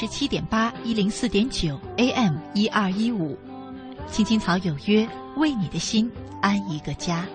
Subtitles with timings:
[0.00, 3.36] 十七点八一零四点九 AM 一二一五，
[4.08, 6.08] 青青草有约，为你的心
[6.40, 7.26] 安一个家。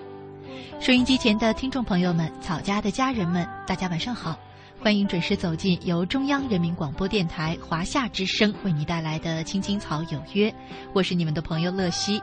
[0.80, 4.38] 收音机前的听众朋友们，草家的家人们，大家晚上好，
[4.80, 10.48] 欢迎准时走进由中央人民广播电台华夏之声为你带来的《青青草有约》，
[10.94, 12.18] 我是你们的朋友乐西。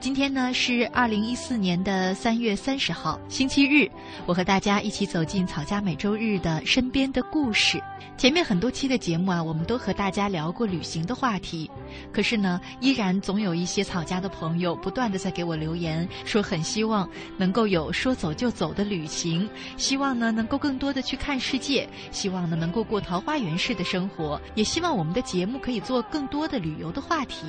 [0.00, 3.90] 今天呢是二零一四年的三月三十号，星期日。
[4.26, 7.82] 我和大家一起走进草家每周日的身边的故事。
[8.16, 11.68] 前面很多期的节目啊，我们都和大家聊过旅行的话题。
[12.12, 27.46] 可是呢，依然总有一些草家的朋友不断的在给我留言，说很希望能够有说走就走的旅行，希望呢能够更多的去看世界，希望呢能够过桃花源式的生活，也希望我们的节目可以做更多的旅游的话题。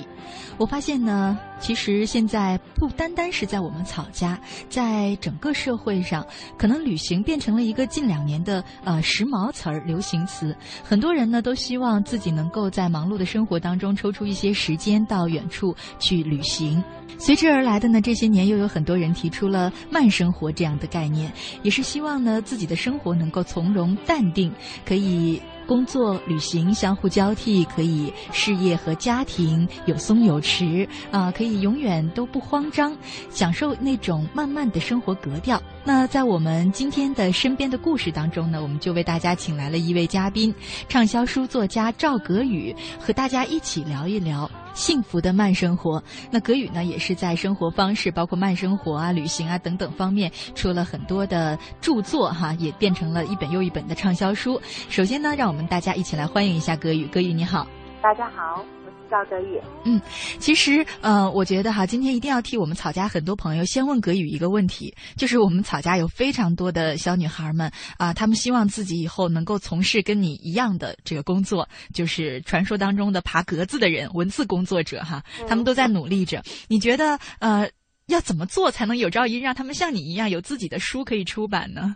[0.57, 2.34] 我发现呢，其实现在。
[2.35, 10.53] 在不单单是在我们草家，在整个社会上，可能旅行变成了一个近两年的呃时髦词儿、流行词。
[10.83, 16.83] 很多人呢都希望自己能够在忙碌的生活当中抽出一些时间到远处去旅行。
[17.17, 21.31] 随之而来的呢，这些年又有很多人提出了慢生活这样的概念，
[21.63, 24.51] 也是希望呢自己的生活能够从容淡定，
[24.85, 25.41] 可以。
[25.65, 32.95] 工作、旅行相互交替，可以事业和家庭有松有弛啊，可以永远都不慌张，
[33.29, 35.61] 享受那种慢慢的生活格调。
[35.83, 40.53] 那在我们今天的身边的故事当中呢，我们就为大家请来了一位嘉宾，
[40.87, 44.49] 畅销书作家赵格宇，和大家一起聊一聊。
[44.75, 54.61] 幸福的慢生活，那葛宇呢，也是在生活方式，包括慢生活啊、旅行啊等等方面，出了很多的著作哈，也变成了一本又一本的畅销书。
[54.89, 57.07] 首先呢，让我们大家一起来欢迎一下葛宇。
[57.07, 57.65] 葛宇你好，
[58.01, 58.63] 大家好。
[59.09, 60.01] 赵格宇，嗯，
[60.39, 76.41] 其实，呃，我觉得哈，今天一定要替我们草家很多朋友先问葛宇一个问题，就是我们草家有非常多的小女孩们啊，她们希望自己以后能够从事跟你一样的这个工作，就是传说当中的爬格子的人，文字工作者哈，他们都在努力着。
[76.67, 77.69] 你觉得，呃，
[78.07, 81.95] 要怎么做才能有朝一日让他们像你一样有自己的书可以出版呢？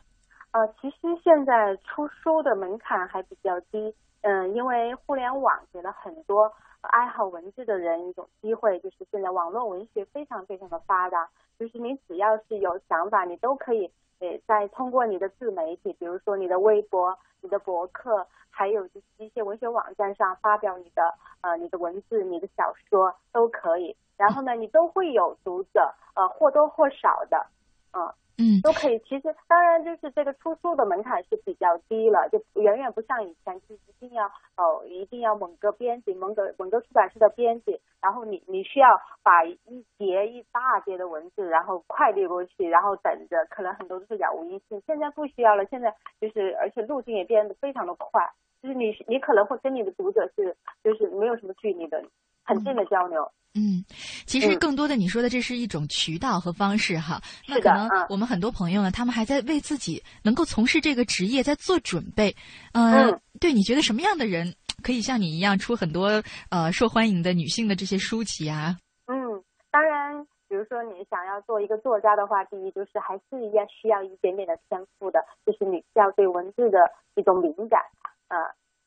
[0.51, 3.77] 呃，其实现在出书的门槛还比较低，
[4.21, 6.51] 嗯，因为互联网给了很多。
[6.87, 11.29] 爱好文字的人一种机会，就是现在网络文学非常非常的发达，
[11.59, 27.47] 就是你只要是有想法，你都可以，诶，在通过你的自媒体，比如说你的微博、你的博客，还有就是一些文学网站上发表你的呃你的文字、你的小说都可以，然后呢，你都会有读者，呃或多或少的，
[27.93, 28.13] 嗯。
[28.39, 28.97] 嗯，都可以。
[28.99, 38.87] 其实，当然就是这个出书的门槛是比较低了，就远远不像以前，就一定要哦，一定要某个编辑、某个某个出版社的编辑，然后你你需要
[39.21, 44.81] 把一叠一大叠的文字，然后快递过去，然后等着，可能很多都是杳无音信。
[44.87, 48.31] 现在不需要了，现在就是而且路径也变得非常的快，
[48.63, 52.01] 就是你你可能会跟你的读者是就是没有什么距离的，
[52.49, 53.31] 很近的交流。
[53.55, 53.83] 嗯，
[54.27, 57.19] 其实更多的你说的这是一种渠道和方式哈。
[57.47, 62.35] 那可能我们很多朋友呢，他们还在为自己能够从事这个职业在做准备。
[62.73, 66.21] 嗯，对，你觉得什么样的人可以像你一样出很多
[66.51, 68.77] 呃受欢迎的女性的这些书籍啊？
[69.07, 76.77] 嗯，当然，比如说你想要做一个作家的话，第一就是还是要需要一点点的天赋的，就是你需要对文字的
[77.15, 77.81] 一种敏感
[78.27, 78.37] 啊。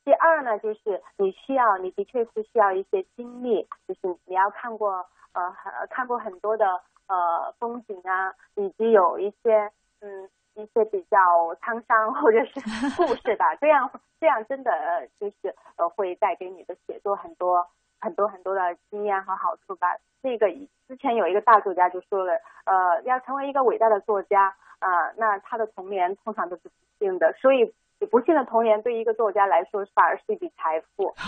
[0.05, 5.55] 第二呢，就是你需要，你的确是需要一些经历，就是你要看过呃
[5.91, 6.67] 看过很多的
[7.07, 11.19] 呃风景啊，以及有一些嗯一些比较
[11.63, 12.55] 沧桑或者是
[12.97, 13.89] 故事吧， 这样
[14.19, 17.65] 这样真的就是呃会带给你的写作很多
[18.01, 19.87] 很多很多的经验和好处吧。
[20.21, 20.49] 那个
[20.89, 22.33] 之前有一个大作家就说了，
[22.65, 27.73] 呃，要成为一个伟大的作家啊，那他的童年通常都是不幸的，所以。
[28.07, 31.15] 不幸的童年对一个作家来说反而是一笔财富。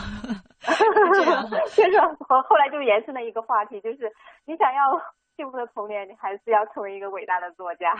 [0.64, 1.98] 就是
[2.28, 4.12] 我后来就延伸了一个话题，就是
[4.46, 5.00] 你想要。
[5.36, 7.94] 幸福的童年，你还是要成为一个伟大的作家。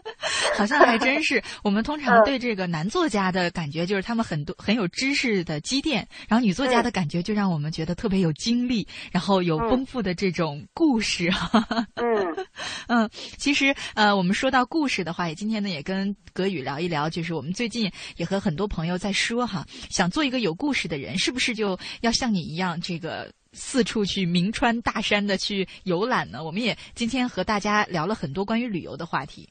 [0.56, 1.42] 好像还真是。
[1.62, 11.30] 我们通常对这个男作家的感觉，就是他们很多很有知识的积淀；然后女作家的感觉，就让我们觉得特别有经历，然后有丰富的这种故事。
[11.96, 12.46] 嗯
[12.88, 23.30] 嗯，其实呃，我们说到故事的话，也今天呢也跟葛宇聊一聊，就是我们最近也和很多朋友在说哈，想做一个有故事的人，是不是就要像你一样这个？
[23.52, 26.44] 四处去名川大山的去游览呢？
[26.44, 29.48] 我们也今天和大家聊了很多关于旅游的话题。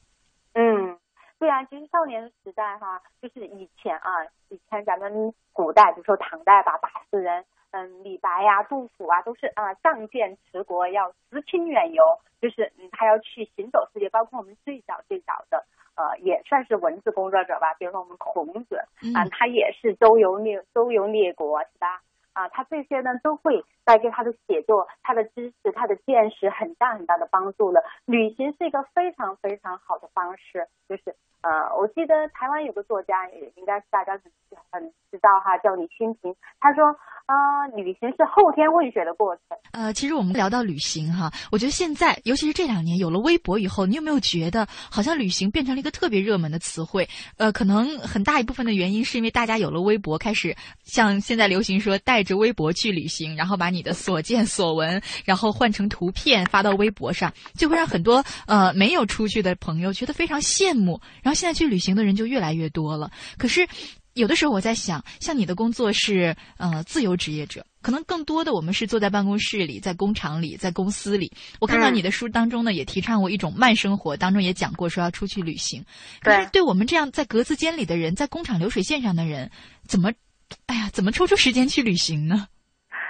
[0.53, 0.97] 嗯，
[1.37, 4.09] 对啊，其实少年时代哈，就是以前啊，
[4.49, 12.03] 以前咱们古代，比如说唐代吧，大诗人，嗯，李白呀、杜甫啊，都是啊，仗剑持国，要辞亲远游，
[12.41, 14.09] 就是嗯，他要去行走世界。
[14.09, 18.77] 包括我们最早最早的呃也算是文字工作者吧，比如说我们孔子
[19.13, 22.01] 啊，嗯他也是周游列周游列国是吧？
[22.39, 27.83] 啊，他这些呢都会带给他的写作、他的知识、他的见识很大很大的帮助了。
[28.05, 31.49] 旅行是一个非常非常好的方式，就是呃，
[31.79, 34.31] 我记得台湾有个作家，也应该是大家很
[34.71, 34.81] 很
[35.11, 36.83] 知道哈，叫李清平，他说
[37.29, 39.43] 啊、旅行是后天问学的过程。
[39.71, 47.07] 呃，其实我们聊到旅行哈，我觉得现在，尤其是这两年有了微博以后，你有没有觉得好像旅行变成了一个特别热门的词汇？
[47.37, 60.99] 呃，可能很大一部分的原因是因为大家有了微博，开始像现在流行说带着微博去旅行，然后把你的所见所闻，然后换成图片发到微博上，就会让很多呃没有出去的朋友觉得非常羡慕。
[61.29, 63.11] 后现在去旅行的人就越来越多了。
[63.37, 63.67] 可是
[64.13, 71.31] 有的时候我在想，像你的工作是呃自由职业者，可能更多的我们是坐在办公室里，在工厂里，在公司里。
[71.59, 75.85] 我看到嗯你的书当中呢，也提倡过一种慢生活，当中也讲过说要出去旅行。
[76.21, 79.49] 可是对我们这样在格子间里的人，在工厂流水线上的人，
[79.87, 80.11] 怎么，
[80.65, 82.47] 哎呀，怎么抽出时间去旅行呢？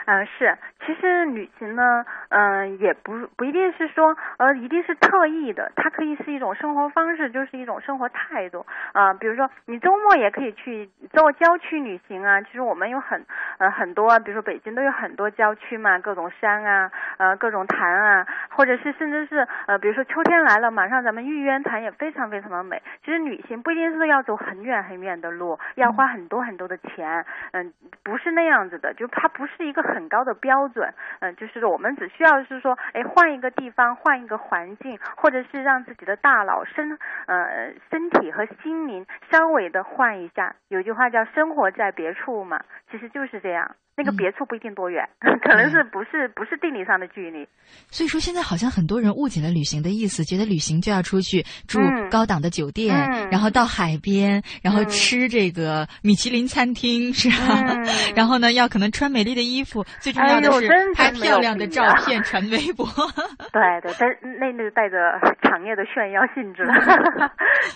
[0.10, 8.66] 嗯、是，其实旅行呢，嗯、也不不一定是说，呃，一定是特意的，它可以是一种生活方式，就是一种生活态度。
[8.94, 12.42] 啊、比如说你周末也可以去做郊区旅行啊。
[12.42, 13.24] 其实我们有很
[13.60, 22.82] 呃很多，比如说北京都有很多郊区嘛，各种山啊，呃，各种潭啊，或者是甚至是呃，比如说秋天来了，马上咱们玉渊潭也非常非常的美。
[23.06, 27.72] 其实旅行不一定是要走很远很远的路，要花很多很多的钱，嗯，
[28.04, 36.98] 不是那样子的，就它不是一个很很高的标准，嗯，就是我们只需要是说，哎，换一个地方，换一个环境，或者是让自己的大脑身
[37.28, 40.56] 呃身体和心灵稍微的换一下。
[40.70, 43.76] 有句话叫“生活在别处”嘛，其实就是这样。
[44.00, 45.04] 那个嗯别处不一定多远，
[45.44, 47.46] 可能是不是不是地理上的距离。
[47.92, 57.60] 所以说，现在好像很多人误解了旅行的意思，觉得旅行就要出去住嗯高档的酒店，嗯然后到海边，然后嗯吃这个米其林餐厅，是吧？
[57.60, 57.84] 嗯
[58.16, 62.88] 然后呢，要可能穿美丽的衣服，最重要哎的是拍漂亮的照片传微博。
[63.52, 64.08] 对对，但
[64.40, 64.98] 那那就带着
[65.44, 66.74] 强烈的炫耀性质了。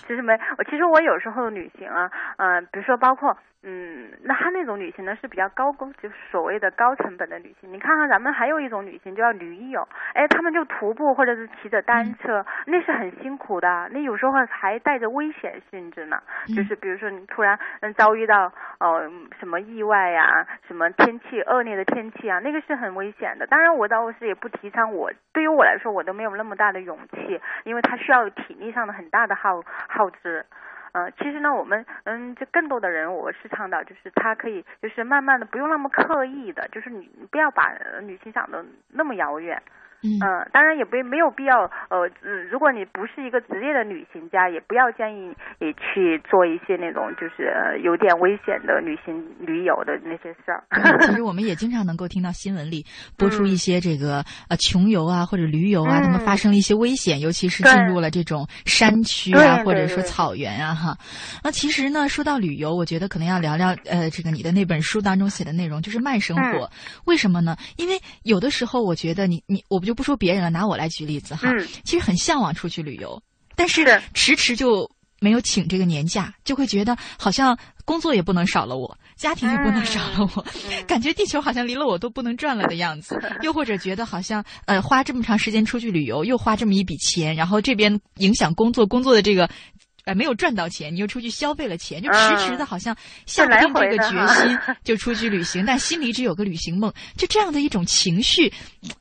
[0.07, 7.71] 其实没，我其实我有时候旅行啊，嗯、比如说包括嗯，那他那种旅行呢是比较高工，就是所谓的高成本的旅行。
[7.71, 16.21] 你看看咱们还有一种旅行叫驴友，哎，他们就徒步或者是骑着单车，那是很辛苦的，那有时候还带着危险性质呢。
[16.49, 23.47] 嗯就是比如说你突然嗯遭遇到呃什么意外呀、什么天气恶劣的天气啊，那个是很危险的。
[23.47, 30.45] 当然我倒是也不提倡我，对于我来说我都没有那么大的勇气，因为它需要体力上的很大的耗耗资。
[30.93, 39.61] 呃，其实呢，我们嗯，就更多的人，我是倡导，就是他可以，就是慢慢的，不用那么刻意的，就是你不要把女性想的那么遥远。
[40.03, 50.63] 嗯嗯，当然也不没有必要，呃，嗯，如果你不是一个职业的旅行家，也不要建议你去做一些那种就是呃有点危险的旅行旅游的那些事儿。
[50.69, 52.85] 嗯其实 我们也经常能够听到新闻里
[53.17, 60.97] 播出一些这个呃穷游啊或者驴游啊，嗯他们发生了一些危险，尤其是进入了这种山区啊，或者说草原啊哈。
[61.43, 66.69] 那其实呢，说到旅游，我觉得可能要聊聊呃这个你的那本书当中写的内容，就是慢生活。
[67.05, 67.55] 为什么呢？
[67.77, 73.21] 因为有的时候我觉得你你我不就不说别人了，拿我来举例子哈，嗯其实很向往出去旅游，
[73.55, 83.17] 但是是迟迟就没有请这个年假，就会觉得好像工作也不能少了我，家庭也不能少了我，嗯 感觉地球好像离了我都不能转了的样子。
[83.43, 89.49] 又或者觉得好像呃花这么长时间出去旅游，又花这么一笔钱，然后这边影响工作，工作的这个。
[90.05, 92.95] 呃，没有赚到钱，你又出去消费了钱，就迟迟的，好像
[93.25, 98.51] 下不定这个决心 就出去旅行，但心里只有个旅行梦，就这样的一种情绪，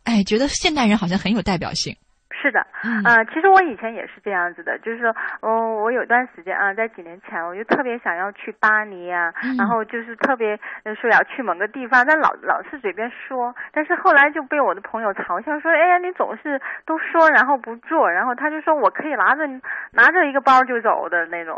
[0.05, 1.97] 哎，觉得现代人好像很有代表性。
[2.43, 19.47] 是的，嗯呃，其实我以前也是这样子的，就是说，嗯、我有段时间啊，在几年前，我就特别想要去巴黎啊，嗯然后就是特别呃说要去某个地方，但老老是嘴边说，但是后来就被我的朋友嘲笑说，哎呀，你总是都说然后不做，然后他就说我可以拿着
[19.93, 21.57] 拿着一个包就走的那种，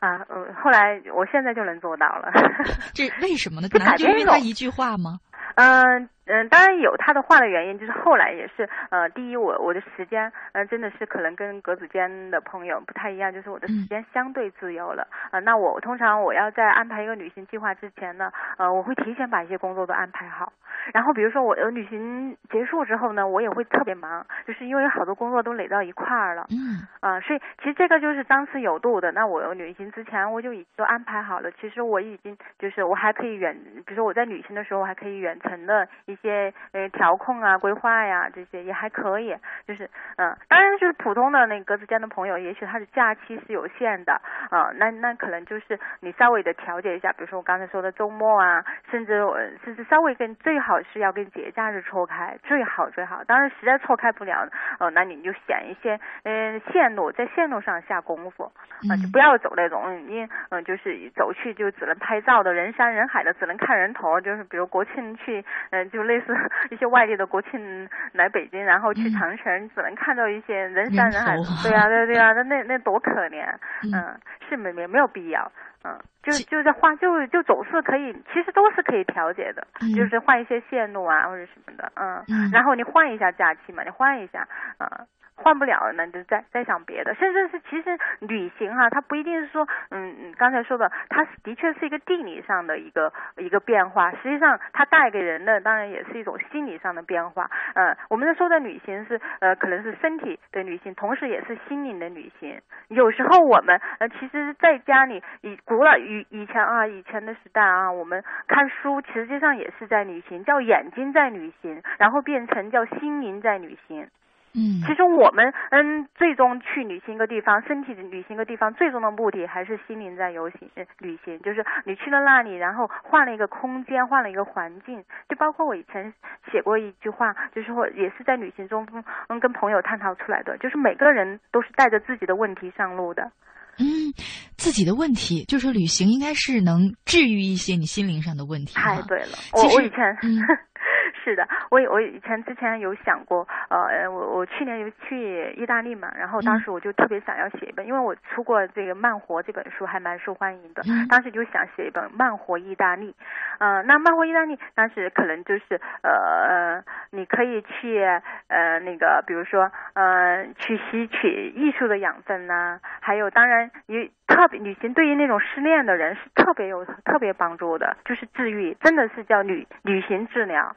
[0.00, 2.32] 啊，嗯，后来我现在就能做到了。
[2.92, 3.68] 这为什么呢？
[3.68, 5.18] 就难道就因为改变他一句话吗？
[5.54, 15.06] 嗯嗯，当然有他的话的原因，就是后来也是呃，第一我我的时间呃真的是可能跟格子间的朋友不太一样，就是我的时间相对自由了。
[15.30, 20.52] 呃，那我通常我要在安排一个旅行计划之前呢，呃，我会提前把一些工作都安排好。
[20.92, 26.46] 然后比如说我呃旅行结束之后呢，我也会特别忙，就是因为有好多工作都垒到一块儿了。
[26.50, 29.12] 嗯啊、所以其实这个就是张弛有度的。
[29.12, 31.50] 那我旅行之前我就已经都安排好了。
[31.52, 33.56] 其实我已经就是我还可以远，
[33.86, 44.12] 比如说我在旅行的时候，我还可以远程的一些呃调控啊、规划呀这些也还可以，就是嗯，当然就是普通的那格子间的朋友，也许他的假期是有限的
[44.50, 49.22] 啊，那那可能就是你稍微的调节一下，比如说我刚才说的周末啊，甚至
[49.64, 53.22] 甚至稍微跟最好是要跟节假日错开，最好最好。
[53.24, 58.44] 当然实在错开不了，哦，那你就选一些嗯线路，在线路上下功夫
[58.88, 66.34] 啊，就不要走那种你嗯就是走去就只能拍照的人山人海的，只能看人头，就是比如国庆去嗯就类似
[66.70, 73.44] 一些外地的国庆来北京，然后去长城，你只能看到一些人山人海，对啊对对啊，那那那多可怜，
[73.92, 75.50] 嗯，是没没没有必要。
[75.84, 84.46] 嗯，就就在换，就就总是可以，其实都是可以调节的，就是换一些线路啊或者什么的，嗯，然后你换一下假期嘛，你换一下，
[84.78, 85.06] 嗯。
[85.38, 87.14] 换不了，那就再再想别的。
[87.14, 94.10] 甚至是其实旅行哈，它不一定是说，嗯，刚才说的，它的确是一个地理上的一个一个变化。
[94.12, 97.50] 实际上，它带给人的当然也是一种心理上的变化。
[97.74, 102.58] 嗯，我们在说的旅行是呃，可能是身体的旅行，同时也是心灵的旅行。
[102.88, 114.08] 有时候我们呃，其实在家里以古老以以前啊，以前的时代啊，我们看书实际上也是在旅行，叫眼睛在旅行，然后变成叫心灵在旅行。
[114.54, 120.70] 嗯，其实我们嗯，最终去旅行一个地方，身体旅行一个地方，最终的目的还是心灵在游行
[121.00, 121.38] 旅行。
[121.40, 125.04] 就是你去了那里，然后换了一个空间，换了一个环境。
[125.28, 126.14] 就包括我以前
[126.50, 128.86] 写过一句话，就是说也是在旅行中
[129.28, 133.32] 嗯跟朋友探讨出来的，就是每个人都是带着自己的问题上路的。
[133.78, 134.12] 嗯，
[134.56, 138.74] 自己的问题，就是旅行应该是能治愈一些你心灵上的问题。
[138.74, 139.98] 太对了，我我以前。
[141.26, 153.12] 是的，我我以前之前有想过，呃，我我去年有去意大利嘛，然后当时我就特别想要写一本，因为我出过这个慢活这本书，还蛮受欢迎的，当时就想写一本慢活意大利，
[153.58, 158.00] 呃，那慢活意大利当时可能就是呃，你可以去
[158.46, 170.74] 呃那个，比如说呃，去吸取艺术的养分呐，还有当然你特别旅行对于那种失恋的人是特别有特别帮助的，就是治愈，真的是叫旅旅行治疗。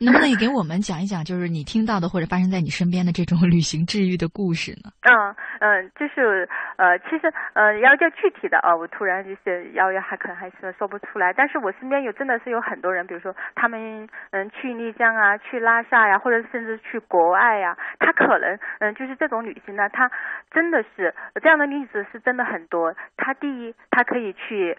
[0.00, 4.92] 能不能也给我们讲一讲，就是你听到的或者发生在你身边的这种旅行治愈的故事呢？
[5.02, 11.32] 嗯嗯，就是呃，其实呃，要叫具体的啊，我突然就是要要还可能还是说不出来。
[11.32, 20.10] 但是我身边有真的是有很多人，比如说他们嗯去丽江啊，去拉萨呀，或者甚至去国外呀，他可能嗯就是这种旅行呢，他
[20.50, 22.94] 真的是这样的例子是真的很多。
[23.16, 24.76] 他第一，他可以去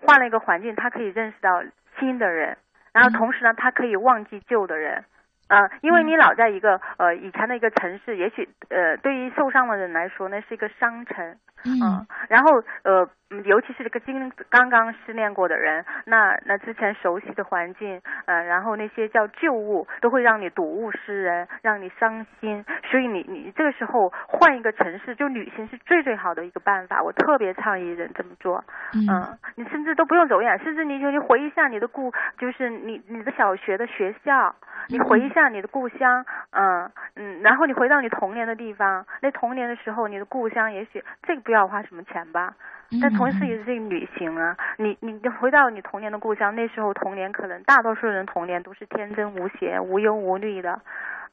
[0.00, 1.62] 换了一个环境，他可以认识到
[1.98, 2.56] 新的人。
[2.92, 5.04] 然后同时呢，他可以忘记旧的人，
[5.48, 11.36] 啊，因为你老在一个呃以前的一个城市，也许呃对于受伤的人来说，那是一个伤城。
[11.66, 13.08] 嗯，然后呃，
[13.44, 22.64] 尤其是这个经刚刚失恋过的人，那那之前熟悉的环境，呃，然后那些叫旧物，都会让你睹物思人，让你伤心。
[22.90, 27.02] 所以你你这个时候换一个城市，就旅行是最最好的一个办法。
[27.02, 28.62] 我特别倡议人这么做。
[28.92, 34.54] 嗯，你甚至都不用走远，甚至你就你回忆一下你的故，就是你你的小学的学校，
[34.88, 41.53] 你回忆一下你的故乡，嗯嗯，然后你回到你童年的地方，那童年的时候你的故乡，也许这个不。
[41.54, 42.54] 要花什么钱吧？
[43.00, 44.56] 但同时也是一个旅行啊！
[44.78, 50.80] 你你回到你童年的故乡，那时候童年可能大多数人童年都是天真无邪、无忧无虑的。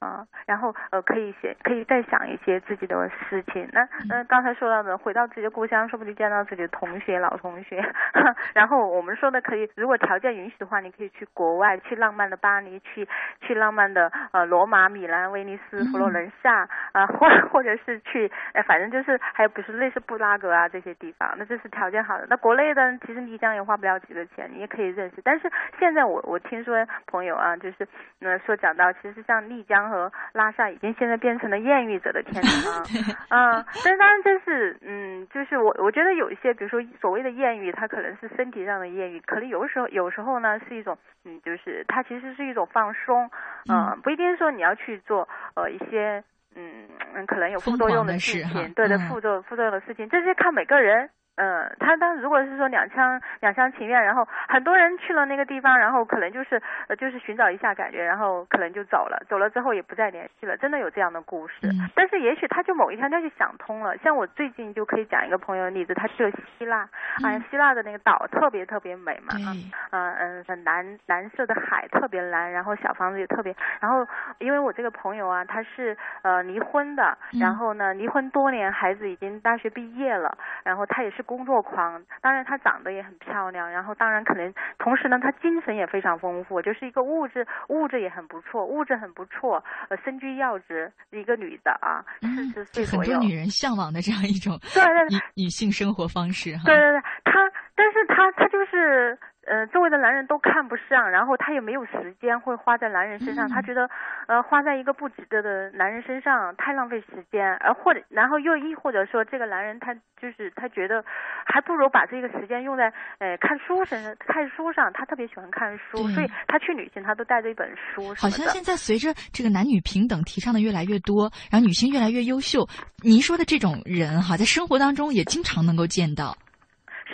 [0.01, 3.69] 啊，然后呃，可以写，可以再想一些自己的事情。
[3.71, 7.85] 那那刚才说到的，回到自己的故乡，说不定见到自己的同学、老同学。
[8.55, 13.07] 然后我们说的可以，如果条件允许的话，你可以去国外，去浪漫的巴黎，去
[13.41, 21.37] 去浪漫的呃罗马、米兰、威尼斯、佛罗伦萨啊，或或者是去，哎，反正就是还有比如说类似布拉格啊这些地方。
[21.41, 22.27] 那这是条件好的。
[22.29, 25.21] 那国内的其实丽江也花不了几个钱，你也可以认识。
[25.23, 27.87] 但是现在我我听说朋友啊，就是
[28.21, 29.81] 嗯说讲到，其实像丽江。
[29.91, 32.83] 和拉萨已经现在变成了艳遇者的天堂
[33.29, 33.65] 啊！
[33.83, 40.95] 但当然这是嗯，就是我我觉得有一些，比如说所谓的艳遇，它可能是身体上的艳遇，可能有时候有时候呢是一种
[41.25, 43.29] 嗯，就是它其实是一种放松，
[43.69, 46.23] 嗯，不一定说你要去做呃一些
[46.55, 51.09] 嗯嗯可能有副作用的事情，对对，副作副作用的事情，这是看每个人。
[51.41, 61.55] 嗯，他当如果是说两厢两厢情愿，然后很多人去了那个地方，然后可能就是呃就是寻找一下感觉，然后可能就走了，走了之后也不再联系了，真的有这样的故事。
[61.95, 66.87] 但是也许他就某一天他就想通了，像我最近就可以讲一个朋友的例子，他去了希腊，
[67.23, 74.07] 啊，希腊的那个岛特别特别美嘛，嗯嗯嗯，蓝蓝色的海特别蓝，然后小房子也特别，然后
[74.37, 81.25] 因为我这个朋友啊，他是呃离婚的，然后呢离婚多年，孩子已经大学毕业了，然后他也是。
[81.31, 93.13] 工作狂，当然她长得也很漂亮，然后当然可能同时呢，她精神也非常丰富，就是一个物质物质也很不错，物质很不错，呃，身居要职一个女的啊，四十岁左右。
[93.13, 96.63] 很多女人向往的这样一种对对女女性生活方式哈。
[96.65, 97.31] 对对对，她，
[97.75, 99.17] 但是她她就是。
[99.51, 103.89] 呃，周围的男人都看不上，然后他也没有时间会花在男人身上，他觉得，
[104.27, 111.03] 呃，花在一个不值得的男人身上太浪费时间，而或者然后又亦或者说这个男人他就是他觉得，
[111.43, 112.85] 还不如把这个时间用在
[113.19, 118.15] 呃看书身上，看书上，他特别喜欢看书，所以他去旅行他都带着一本书。
[118.15, 122.65] 好像现在随着这个男女平等提倡的越来越多，然后女性越来越优秀，
[123.03, 126.37] 您说的这种人哈，在生活当中也经常能够见到。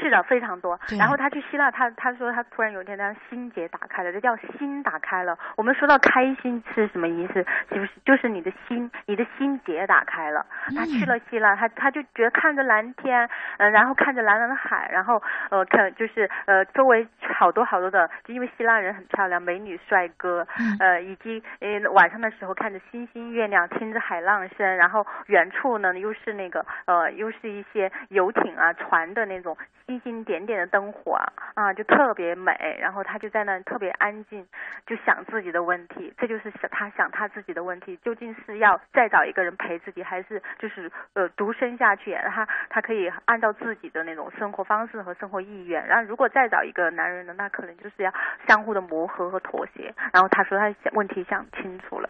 [0.08, 0.80] 是的，非常多。
[0.98, 5.38] 然后他去希腊，他他说他突然有一天他心结打开了，这叫心打开了。
[5.58, 7.46] 我们说到开心是什么意思？
[7.70, 10.46] 就是就是你的心，你的心结打开了。
[10.76, 17.06] 他去了希腊，他他就觉得看着蓝天，嗯，然后看着蓝蓝的海，然后呃看就是呃周围
[17.38, 20.48] 好多好多的，就因为希腊人很漂亮，美女帅哥，
[20.80, 29.58] 呃以及呃晚上的时候看着星星月亮，听着海浪声，然后远处呢又是那个呃又是一些游艇啊船的那种。
[29.88, 31.14] 星星星点点的灯火
[31.54, 32.52] 啊，就特别美。
[32.80, 34.46] 然后他就在那特别安静，
[34.86, 36.14] 就想自己的问题。
[36.18, 42.14] 这就是他想他自己的问题，究竟是要再找一个人陪自己，还是就是呃独身下去？
[42.14, 45.86] 他他可以按照自己的那种生活方式和生活意愿。
[45.88, 48.12] 然后如果再找一个男人呢，那可能就是要
[48.48, 49.94] 相互的磨合和妥协。
[50.12, 52.10] 然后他说他想问题想清楚了。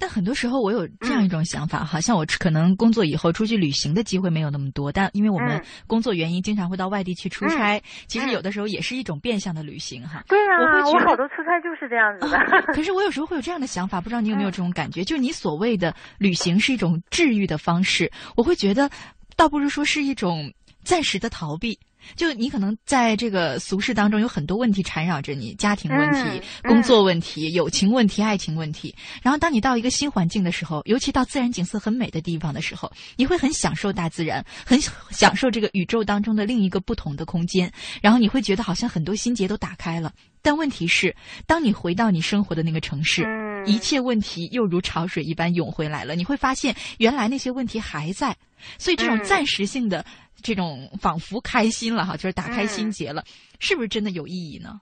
[0.00, 6.84] 但很多时候我有这样一种想法，好像我可能工作以后出去旅行的机会没有那么多，但因为我们工作原因，经常会到。
[6.94, 10.24] 外地去出差，其实有的时候也是一种变相的旅行哈。
[10.26, 12.72] 对啊，我我好多出差就是这样子的。
[12.72, 15.02] 可是我有时候会有这样的想法，不知道你有没有这种感觉？
[15.04, 18.90] 就是你所谓的旅行是一种治愈的方式，我会觉得，
[19.36, 21.78] 倒不如说是一种暂时的逃避。
[22.16, 28.94] 就你可能在这个俗世当中有很多问题缠绕着你，家庭问题、工作问题、友情问题、爱情问题。
[29.22, 37.70] 然后当你到一个新环境的时候，尤其到自然景色很美的地方的时候，你会很享受大自然，很享受这个宇宙当中的另一个不同的空间。
[38.00, 40.12] 然后你会觉得好像很多心结都打开了。
[40.42, 41.14] 但问题是，
[41.46, 43.24] 当你回到你生活的那个城市，
[43.66, 46.14] 一切问题又如潮水一般涌回来了。
[46.14, 48.34] 你会发现，原来那些问题还在。
[48.78, 50.04] 所以这种暂时性的。
[50.42, 53.22] 这种仿佛开心了哈，就是打开心结了，
[53.60, 54.78] 是不是真的有意义呢？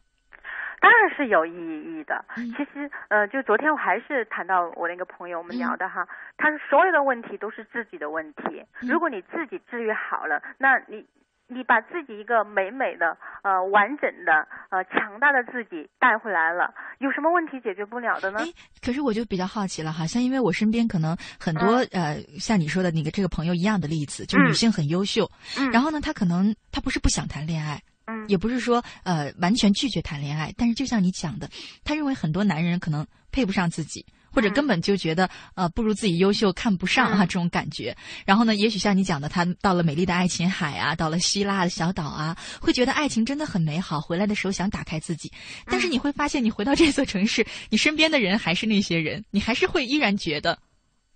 [0.81, 2.25] 当然是有意义的。
[2.35, 6.05] 其实，呃，就昨天我还是谈到我那个朋友，我们聊的哈，
[6.37, 8.65] 他所有的问题都是自己的问题。
[8.81, 11.07] 如果你自己治愈好了，那你。
[11.55, 14.33] 你把自己一个美美的、呃完整的、
[14.71, 18.39] 呃强大的自己带回来了，有什么问题解决不了的呢？
[18.81, 25.31] 可是我就比较好奇了哈，像因为我身边可能很多呃像你说的你的这个朋友一样的例子，就是女性很优秀，
[25.73, 31.49] 然后呢，她可能她不是不想谈恋爱，嗯，也不是说呃完全拒绝谈恋爱，但是就像你讲的，
[31.85, 34.05] 她认为很多男人可能配不上自己。
[34.33, 37.97] 或者根本就觉得呃不如自己优秀，看不上啊这种感觉。
[38.25, 44.01] 然后呢，也许像你讲的，他到了美丽的爱琴海啊，到了希腊的小岛啊，会觉得爱情真的很美好。
[44.01, 45.31] 回来的时候想打开自己，
[45.67, 50.59] 但是你会发现，你回到这座城市，你身边的人还是那些人，你还是会依然觉得，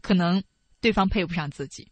[0.02, 0.42] 可能
[0.80, 1.88] 对方配不上自己。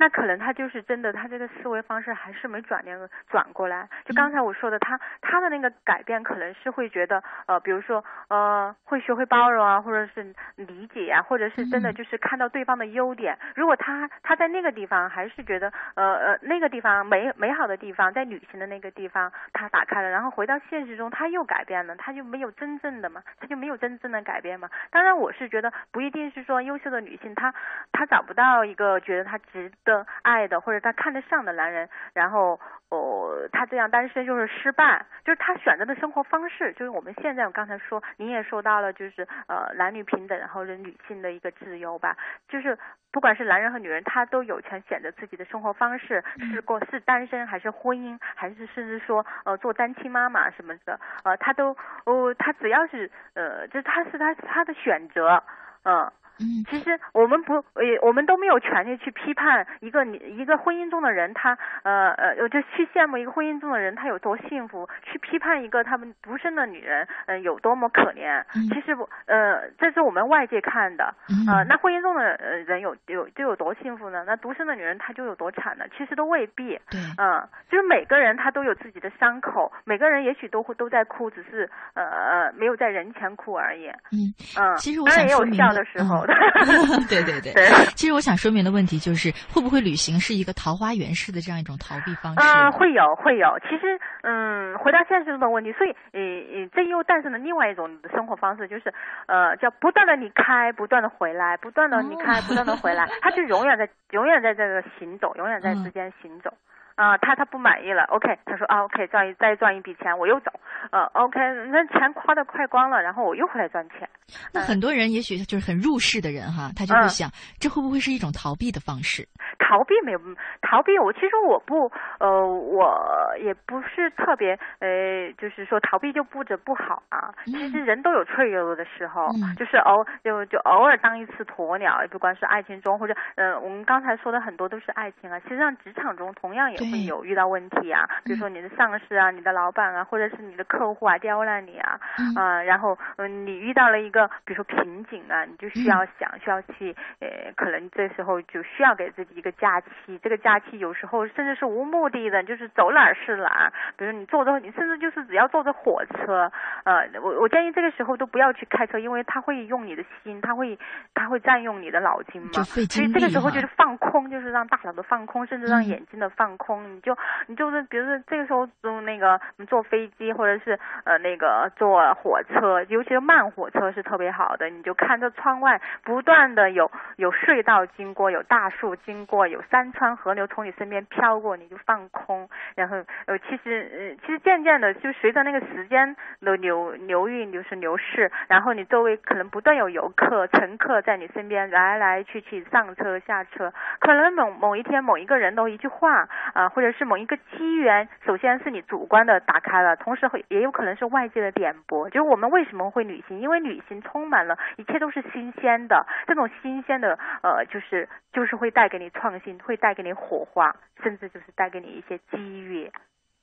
[0.00, 3.86] 那可能他就是真的，他这个思维方式还是没转变转过来。
[4.06, 13.38] 就刚才我说的，他他的那个改变，可能是会觉得，呃，比如说，呃，会学会包容啊，或者是理解啊，或者是真的就是看到对方的优点。
[13.54, 24.70] 如果他他在那个地方还是觉得，呃呃，那个地方美美好的地方，在旅行的那个地方他打开了，然后回到现实中他又改变了，他就没有真正的嘛，他就没有真正的改变嘛。
[24.90, 27.52] 当然，我是觉得不一定是说优秀的女性，她
[27.92, 29.89] 她找不到一个觉得她值得。
[30.22, 32.58] 爱的或者他看得上的男人，然后
[32.90, 42.16] 哦，他这样单身就是失败，就是他选择的生活方式，就是我们现在我刚才说，你也说到了，就是呃男女平等，然后人女性的一个自由吧，
[42.48, 42.76] 就是
[43.12, 46.22] 不管是男人和女人，他都有权选择自己的生活方式，
[46.52, 55.42] 是过是单身还是婚姻，还是甚至说呃做单亲妈妈什么的，呃他都哦他只要是呃这他是他他的选择，
[55.84, 56.10] 嗯。
[56.40, 68.42] 嗯，其实我们不，呃，我们都没有权利去批判一个你一个婚姻中的人，他呃呃，就去羡慕一个婚姻中的人他有多幸福，去批判一个他们独身的女人，嗯，有多么可怜。
[68.72, 71.04] 其实不，呃，这是我们外界看的，
[71.46, 74.24] 啊，那婚姻中的呃人有有就有多幸福呢？
[74.26, 75.84] 那独身的女人她就有多惨呢？
[75.98, 76.80] 其实都未必。
[76.90, 83.88] 对，嗯，就是每个人他都有自己的伤口，每个人也许都会都在哭，只是呃呃没有在人前哭而已。
[83.88, 86.24] 嗯嗯，其实我当然也有笑的时候。
[86.24, 86.29] 的。
[87.08, 87.52] 对对对。
[87.94, 92.40] 其实我想说明的问题就是，会不会旅行是一个桃花源式的这样一种逃避方式？
[92.40, 93.58] 啊、会有会有。
[93.68, 98.92] 其实，嗯，回到现实中的问题，所以，呃呃，这又诞生了另外一种生活方式，就是，
[99.26, 106.52] 呃，叫不断的离开，不断的回来，不断的离开，不断的回来，他就永远在永远在这个行走，永远在之间行走。
[107.00, 110.50] 啊、他他不满意了，OK，他说啊，OK，赚一再赚一笔钱，我又走，
[110.92, 111.40] 呃，OK，
[111.72, 114.06] 那钱花的快光了，然后我又回来赚钱，
[114.52, 119.26] 那很多人也许就是很入世的人哈，他就会嗯想，这会不会是一种逃避的方式？
[119.58, 120.18] 逃避没有
[120.60, 122.92] 逃避我，其实我不呃，我
[123.40, 127.32] 也不是特别呃，就是说逃避就不着不好啊。
[127.46, 153.72] 嗯其实人都有脆弱的时候，嗯就是偶就就偶尔当一次鸵鸟，不管是爱情中或者呃，我们刚才说的很多都是爱情啊，其实上职场中同样也会有遇到问题啊，比如说你的上司啊、你的老板啊，或者是你的客户啊刁难你啊，嗯啊、然后嗯、呃你遇到了一个比如说瓶颈啊，你就需要想、需要去呃，可能这时候就需要给自己一个假期，这个假期有时候甚至是无目的的，就是走哪儿是哪儿。
[153.96, 156.50] 比如你坐着，你甚至就是只要坐着火车，
[156.84, 160.78] 呃，我我建议这个时候都不要去开车，因为它会用你的心，它会
[161.14, 162.62] 它会占用你的脑筋嘛。
[162.64, 166.69] 所以这个时候就是放空，就是让大脑的放空，甚至让嗯眼睛的放空。
[166.78, 174.68] 你就你就是比如说这个时候坐那个嗯坐飞机或者是呃那个坐火车，尤其是慢火车是特别好的。
[174.70, 182.48] 你就看着窗外不断的有有隧道经过，有大树经过，有山川河流从你身边飘过，你就放空。
[182.76, 196.28] 然后呃其实呃其实渐渐的就随着那个时间的流流运就是流逝，然后你周围可能不断有游客乘客在你身边来来去去上车下车，可能某某一天某一个人的一句话、
[196.68, 202.10] 或者是某一个机缘，首先是你主观的打开了，同时会也有可能是外界的点拨。
[202.10, 203.40] 就是我们为什么会旅行？
[203.40, 212.90] 因为旅行充满了一切都是新鲜的，这种新鲜的呃，就是就是会带给你创新，会带给你火花，甚至就是带给你一些机遇。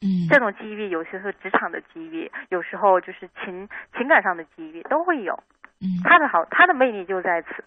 [0.02, 5.34] 嗯，这种机遇有些是职场的机遇，有时候就是情情感上的机遇都会有。
[5.82, 7.64] 嗯，他的好，他的魅力就在此。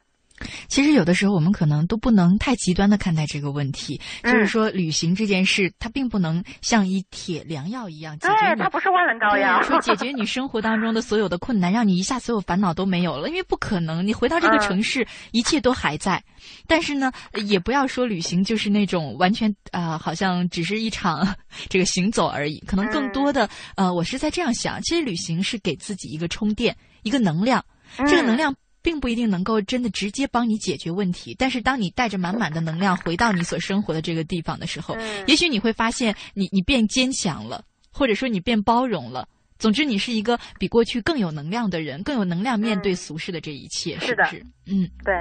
[0.69, 14.07] 其实有的时候我们可能都不能太极端的看待这个问题，嗯就是说旅行这件事，它并不能像一帖良药一样解决，你它不是万能膏药，说解决你 生活当中的所有的困难，让你一下所有烦恼都没有了，因为不可能。
[14.07, 16.23] 你回到这个嗯城市，一切都还在。
[16.67, 17.13] 但是呢，
[17.45, 21.37] 也不要说旅行就是那种完全啊、好像只是一场
[21.69, 22.59] 这个行走而已。
[22.67, 27.65] 可能更多的，呃，我是在这样想，其实旅行是给自己一个充电，一个能量。
[28.07, 39.29] 这个能量并不一定能够真的直接帮你解决问题，但是当你带着满满的能量回到你所生活的这个地方的时候，嗯也许你会发现你你变坚强了，或者说你变包容了。
[39.59, 44.47] 总之，你是一个比过去更有能量的人，更有能量面对嗯俗世的这一切，是的不是？
[44.65, 45.15] 嗯，对。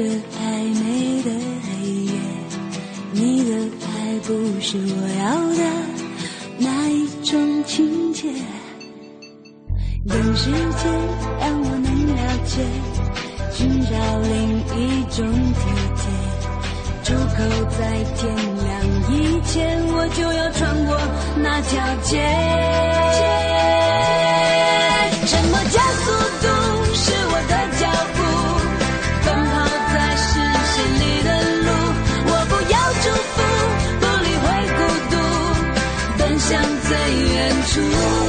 [0.00, 0.42] 着暧
[0.82, 1.28] 昧的
[1.62, 1.68] 黑
[2.06, 2.12] 夜，
[3.12, 3.50] 你的
[3.86, 5.60] 爱不是我要的
[6.56, 8.32] 那一种情节。
[10.08, 10.90] 等时间
[11.38, 12.52] 让我能了解，
[13.52, 14.32] 寻找另
[14.74, 15.18] 一种
[15.52, 15.60] 体
[15.96, 16.02] 贴。
[17.04, 17.36] 出口
[17.68, 17.78] 在
[18.16, 18.34] 天
[18.64, 18.68] 亮
[19.12, 20.96] 以前，我就要穿过
[21.42, 21.70] 那条
[22.04, 23.09] 街。
[37.88, 38.19] 最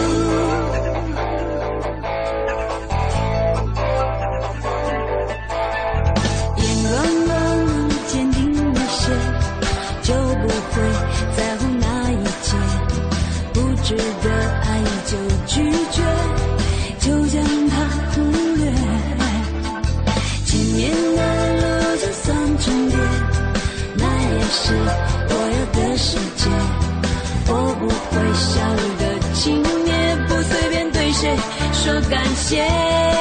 [31.84, 33.21] 说感谢。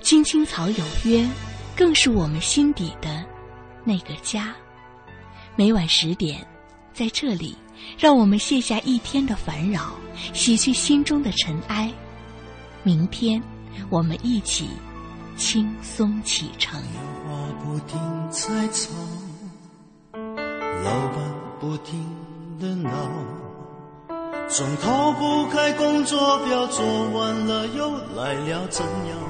[0.00, 1.28] 青青草有约，
[1.76, 3.24] 更是我们心底的
[3.84, 4.54] 那个家。
[5.56, 6.46] 每晚十点，
[6.92, 7.56] 在这里，
[7.98, 9.92] 让我们卸下一天的烦扰，
[10.32, 11.92] 洗去心中的尘埃。
[12.82, 13.42] 明天，
[13.88, 14.68] 我们一起
[15.36, 16.82] 轻松启程。
[17.62, 18.90] 不停在吵，
[20.14, 22.04] 老板不停
[22.58, 22.90] 的闹，
[24.48, 29.29] 总逃不开工作表，做完了又来了，怎样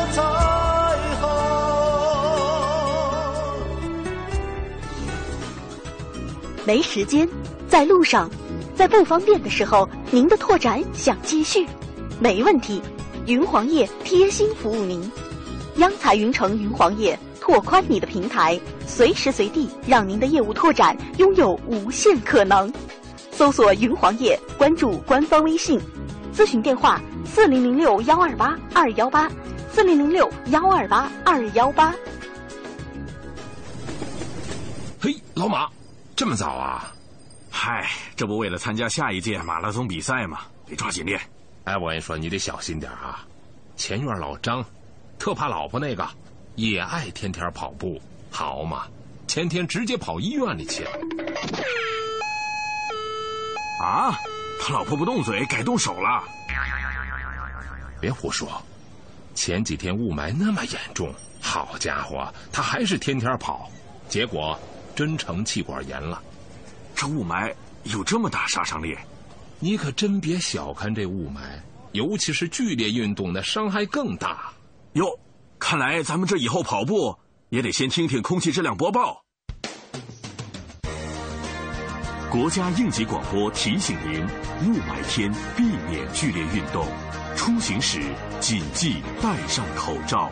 [6.65, 7.27] 没时间，
[7.67, 8.29] 在路上，
[8.75, 11.65] 在不方便的时候，您的拓展想继续，
[12.19, 12.81] 没问题。
[13.25, 15.11] 云黄页贴心服务您，
[15.77, 17.17] 央财云城云黄页。
[17.39, 22.71] 拓宽你的平台，随时随地让您的业务拓展拥有无限可能。
[23.31, 25.81] 搜索“云黄页”，关注官方微信，
[26.31, 29.27] 咨询电话：四零零六幺二八二幺八，
[29.73, 31.93] 四零零六幺二八二幺八。
[34.99, 35.67] 嘿，老马，
[36.15, 36.93] 这么早啊？
[37.49, 40.41] 嗨，这不为了参加下一届马拉松比赛吗？
[40.67, 41.19] 得抓紧练。
[41.65, 43.25] 哎，我跟你说，你得小心点啊！
[43.75, 44.63] 前院老张，
[45.19, 46.07] 特怕老婆那个。
[46.55, 48.85] 也爱天天跑步，好嘛？
[49.25, 50.91] 前天直接跑医院里去了。
[53.81, 54.19] 啊，
[54.61, 56.23] 他老婆不动嘴，改动手了。
[57.99, 58.61] 别胡说，
[59.33, 63.71] 前几天雾霾那么严重，好家伙，他还是天天跑，
[64.09, 64.59] 结果
[64.95, 66.21] 真成气管炎了。
[66.95, 68.97] 这雾霾有这么大杀伤力？
[69.59, 71.39] 你可真别小看这雾霾，
[71.91, 74.51] 尤其是剧烈运动，那伤害更大。
[74.93, 75.05] 哟。
[75.63, 77.15] 看来咱们这以后跑步
[77.49, 79.23] 也得先听听空气质量播报。
[82.31, 84.25] 国家应急广播提醒您：
[84.65, 86.87] 雾霾天避免剧烈运动，
[87.35, 88.01] 出行时
[88.39, 90.31] 谨记戴上口罩。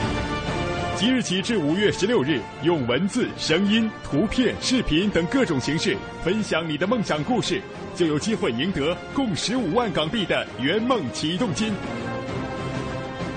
[1.01, 7.59] 即日起至五月十六日，用文字、声音、图片、视频等各种形式分享你的梦想故事，
[7.95, 11.73] 就有机会赢得共十五万港币的圆梦启动金。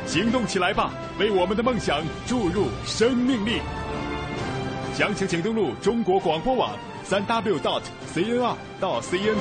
[0.05, 3.53] 行动起来吧，为我们的梦想注入生命力。
[4.93, 7.81] 详情请登录中国广播网三 w dot
[8.13, 9.37] cnr 到 cn。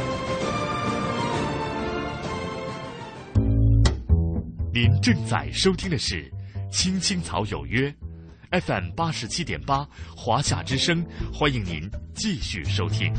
[4.74, 6.24] 您正在收听的是
[6.72, 7.90] 《青青草有约》
[8.62, 13.12] ，FM 八十七点八，华夏之声，欢迎您继续收听。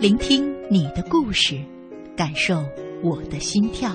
[0.00, 1.62] 聆听你的故事，
[2.16, 2.64] 感受
[3.02, 3.94] 我的心跳，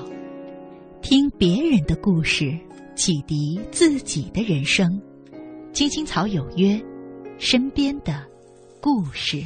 [1.01, 2.55] 听别人的故事，
[2.95, 5.01] 启迪自己的人生。
[5.73, 6.79] 青青草有约，
[7.39, 8.23] 身边的
[8.79, 9.43] 故事。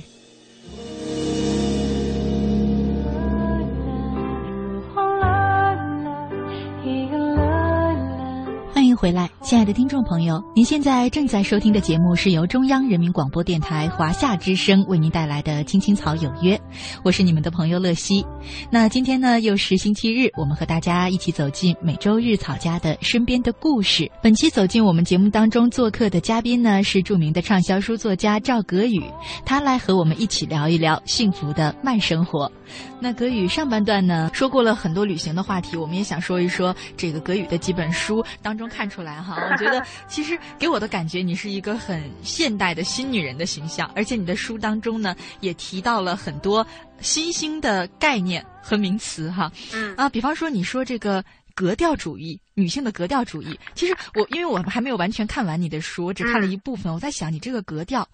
[9.00, 16.58] 回来，亲爱的听众朋友，您现在正在收听的节目是由中央人民广播电台华夏之声为您带来的《青青草有约》，
[17.02, 18.26] 我是你们的朋友乐西。
[18.70, 24.12] 那今天呢，又是星期日，我们和大家一起走进每周日草家的身边的故事。
[24.22, 29.02] 本期走进我们节目当中做客的嘉宾呢，是著名的畅销书作家赵格宇，
[29.46, 32.52] 他来和我们一起聊一聊幸福的慢生活。
[33.00, 46.66] 那格宇上半段呢，说过了很多旅行的话题，我们也想说一说这个格宇的几本书当中看出来哈，我觉得 其实给我的感觉，你是一个很现代的新女人的形象，而且你的书当中呢，也提到了很多
[47.00, 49.52] 新兴的概念和名词哈。
[49.74, 51.24] 嗯啊，比方说你说这个
[51.54, 58.08] 格调主义，女性的格调主义，其实我因为我还没有完全看完你的书，我只看了一部分，我在想你这个格调，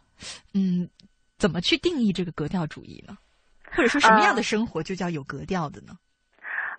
[0.53, 0.89] 嗯，
[1.38, 3.17] 怎么去定义这个格调主义呢？
[3.71, 5.97] 或者说什么样的生活就叫有格调的呢？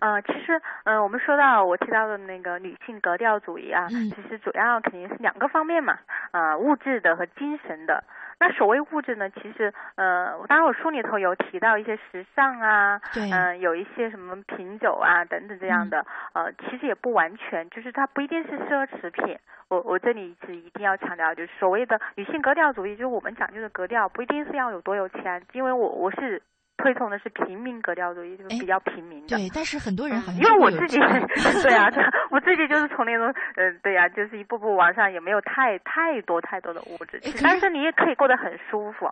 [0.00, 5.98] 呃，其实，嗯、我们说到我提到的那个女性格调主义啊，嗯其实主要肯定是两个方面嘛，
[6.32, 8.04] 呃，物质的和精神的。
[8.38, 16.04] 那所谓物质呢，其实，呃，当然我书里头有提到一些时尚啊，对嗯、有一些什么品酒啊等等这样的，
[16.34, 19.38] 呃，其实也不完全，就是它不一定是奢侈品。
[19.68, 26.40] 我我这里是一定要强调，就是所谓的女性格调主义，就是我们讲究的格调，不一定是要有多有钱，因为我我是
[26.76, 29.36] 推崇的是平民格调主义，就是比较平民的。
[29.36, 30.98] 对，但是很多人好像因为我自己
[31.62, 31.88] 对啊，
[32.30, 39.10] 我自己就是从那种嗯、对呀、就是一步步往上，也没有太太多太多的物质，但是你也可以过得很舒服。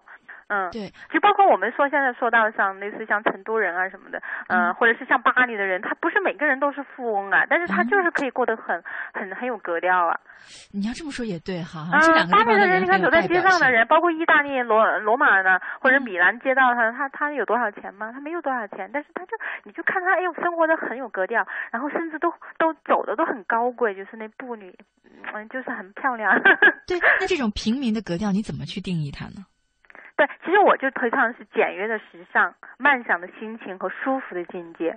[0.48, 10.18] 嗯，对，就包括我们说现在说到像类似像成都人啊什么的，嗯、或者是像巴黎的人，他不是每个人都是富翁啊，但是他嗯就是可以过得很很很有格调啊。
[10.72, 11.88] 你要这么说也对哈，
[12.30, 18.12] 巴黎的人你看走在街上的人，包括意大利罗罗马的或嗯者米兰街道上，他他有多少钱吗？
[18.12, 19.30] 他没有多少钱，但是他就
[19.64, 24.76] 你就看他，哎呦，生活的很有格调，然后甚至都都走的都很高贵，就是那步履，
[25.32, 26.30] 嗯，就是很漂亮。
[26.86, 29.46] 对，那这种平民的格调你怎么去定义它呢？
[30.16, 34.96] 对，其实我就推倡的是简约的时尚、慢享的心情和舒服的境界。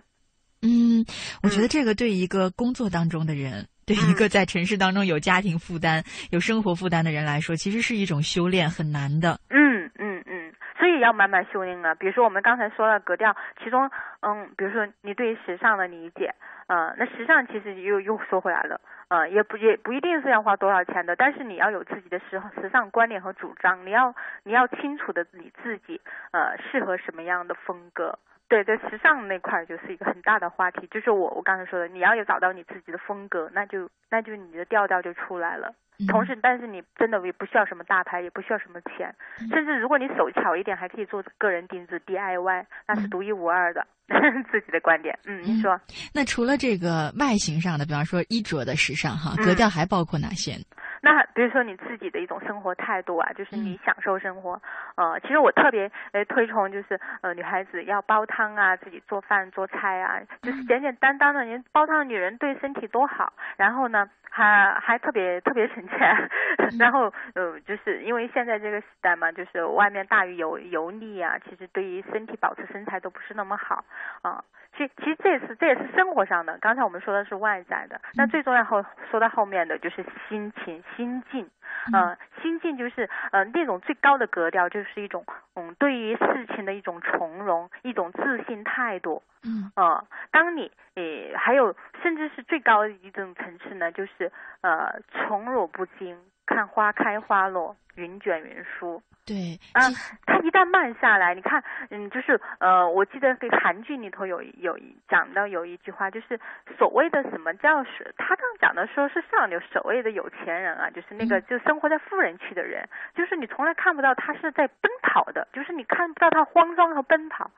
[0.62, 1.06] 嗯，
[1.44, 9.40] 我觉得这个对一个工作当中的人，对一个在城市当中有家庭负担、有生活负担的人来说，其实是一种修炼，很难的。
[9.50, 11.94] 嗯嗯嗯，所以要慢慢修炼啊。
[11.96, 13.90] 比如说我们刚才说了格调，其中
[14.22, 16.34] 嗯，比如说你对时尚的理解，
[16.68, 24.14] 呃，那时尚其实又又说回来了，呃，也不也不一定是要花多少钱的，但是你要有自己的时时尚观念和主张，你要
[24.44, 26.02] 你要清楚的你自己
[26.32, 28.20] 呃适合什么样的风格。
[28.50, 35.74] 对，在时尚那块就是一个很大的话题，就是我我刚才说的，你要有找到你自己的风格，那就那就你的调调就出来了。
[36.08, 39.14] 同时，但是你真的也不需要什么大牌，也不需要什么钱，
[39.50, 43.86] 甚至如果你手巧一点，还可以做个人定制 DIY，那是独一无二的、
[44.52, 45.18] 自己的观点。
[45.26, 45.80] 嗯，你说。
[46.14, 50.54] 那除了这个外形上的，比方说衣着的时尚哈，嗯格调还包括哪些？
[51.00, 54.60] 那比如说你自己的一种生活态度啊，就是你享受生活。
[54.96, 61.46] 呃，其实我特别呃推崇就是呃女孩子要煲汤啊，自己做饭做菜啊，就是简简单单的。
[61.46, 66.30] 人煲汤的女人对身体多好，然后呢还还特别特别省钱。
[66.80, 73.84] 然后呃，就是因为现在这个时代嘛，就是外面大于油油腻啊，其实对于身体保持身材都不是那么好
[74.22, 74.44] 啊。
[74.76, 76.58] 其实其实这也是这也是生活上的。
[76.60, 81.50] 刚才我们说的是外在的，那最重要后说到后面的就是心情心境。
[81.94, 85.26] 呃，心境就是呃那种最高的格调，就是一种
[85.56, 89.22] 嗯对于事情的一种从容，一种自信态度。
[89.44, 96.18] 嗯呃，当你诶还有甚至是最高的一种层次呢，就是呃宠辱不惊，
[96.48, 99.04] 看花开花落，云卷云舒。
[99.28, 99.84] 对啊，
[100.26, 104.80] 它一旦慢下来，你看，嗯，就是呃，我记得这个韩剧里头有有
[105.10, 106.40] 讲到有一句话，就是
[106.78, 117.52] 所谓的什么叫是，他这样讲的说是上流所谓的有钱人啊，就是那个就生活在富人区的人，就是你从来看不到他是在奔跑的，就是你看不到他慌张和奔跑。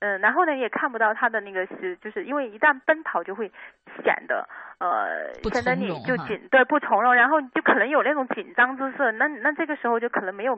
[0.00, 3.52] 嗯，然后呢，也看不到他的那个是，就是因为一旦奔跑就会
[4.04, 10.56] 显得呃，显得你就紧对不从容，然后就可能有那种紧张之色，那那这个时候就可能没有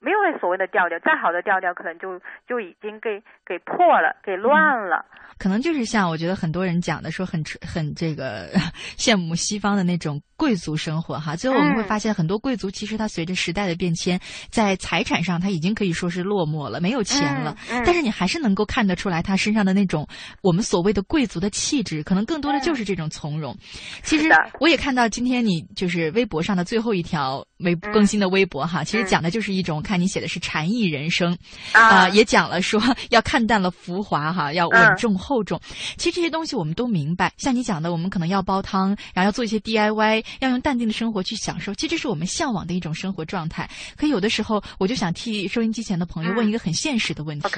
[0.00, 5.04] 没有那所谓的调调，再好的调调可能就就已经给给破了，给乱了。
[5.42, 8.52] 嗯、可能就是像我觉得很多人讲的说很很这个
[8.96, 14.18] 羡慕西方的那种贵族生活哈，最后我们会发现很多贵族其实他随着时代的变迁，
[14.50, 20.06] 在财产上他已经可以说是落寞了，没有钱了，但是你还是能够看得出来他身上的那种
[20.42, 23.56] 我们所谓的贵族的气质，可能更多的就是这种从容。
[24.02, 24.28] 其实
[24.60, 29.82] 我也看到今天你就是微博上的最后一条微更新的微博哈，其实讲的就是一种。
[29.82, 31.36] 看你写的是禅意人生，
[31.72, 32.80] 啊，也讲了说
[33.10, 35.58] 要看淡了浮华哈，要稳重厚重。
[35.96, 41.74] 其实这些东西我们都明白，像你讲的，我们可能要煲汤，然后要做一些 DIY，要用淡定的生活去享受。
[41.74, 43.70] 其实这是我们向往的一种生活状态。
[43.96, 47.48] 可有的时候，我就想替收音机前的朋友问一个很现实的问题。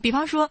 [0.00, 0.48] 比方说，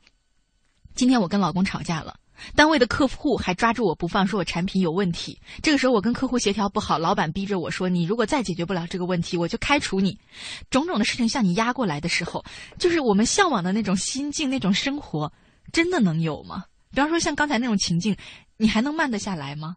[0.93, 2.15] 今天我跟老公吵架了。
[2.55, 5.39] 单位的客户还抓住我不放，说我产品有问题。
[5.61, 10.17] 这个时候我跟客户协调不好，老板逼着我说：“你如果再解决不了这个问题，我就开除你。”
[10.69, 12.43] 种种的事情向你压过来的时候，
[12.77, 15.31] 就是我们向往的那种心境、那种生活，
[15.71, 16.65] 真的能有吗？
[16.93, 18.15] 比方说像刚才那种情境，
[18.57, 19.75] 你还能慢得下来吗？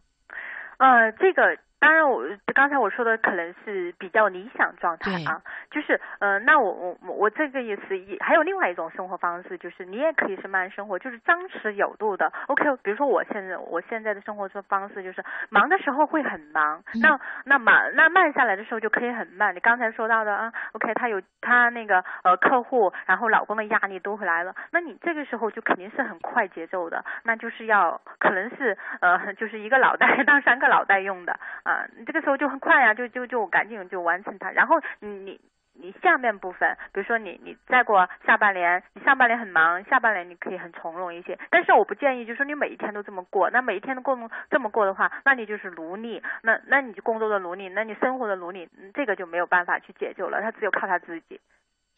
[0.77, 1.41] 呃，这个。
[1.79, 2.23] 当然，我
[2.55, 12.33] 刚才我说的可能是比较理想状态啊，就是呃，那我我我这个意思也还有另外一种生活方式，就是你也可以是慢生活，就是张弛有度的。
[12.47, 19.55] OK，比如说我现在我现在的生活方式就是忙的时候会很忙，那那慢那慢下来的时候就可以很慢。
[19.55, 31.39] 你刚才说到的啊，OK，他有他那个呃客户，然后老公的压力都回来了，那你这个时候就肯定是很快节奏的，那就是要可能是呃就是一个脑袋当三个脑袋用的。
[31.67, 34.49] 啊，你这个时候就很快呀，就就就赶紧就完成它。
[34.51, 35.41] 然后你你
[35.73, 41.37] 你下面部分，比如说你你再过下半年，你上半年很忙，下半年你可以很从容一些。
[41.49, 43.49] 但是我不建议，就是说你每一天都这么过。
[43.49, 44.17] 那每一天都过
[44.49, 46.23] 这么过的话，那你就是奴隶。
[46.41, 50.41] 那那你就工作的奴隶，那你生活的奴隶，这个就没有办法去解救了。
[50.41, 51.41] 他只有靠他自己。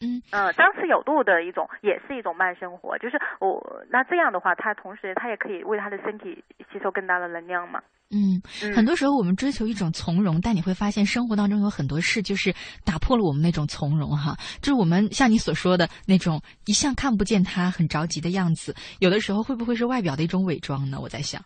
[0.00, 2.98] 嗯嗯，张弛有度的一种，也是一种慢生活。
[2.98, 6.42] 就是我那这样的话，他同时他也可以为他的身体
[6.72, 7.80] 吸收更大的能量嘛。
[8.10, 8.42] 嗯，
[8.74, 12.52] 很多时候我们追求一种从容，但你会发现生活当中有很多事就是
[12.84, 14.34] 打破了我们那种从容哈。
[14.60, 20.98] 就是我们像你所说的那种一向看不见他很着急的样子，有的时候会不会是外表的一种伪装呢？
[21.00, 21.40] 我在想，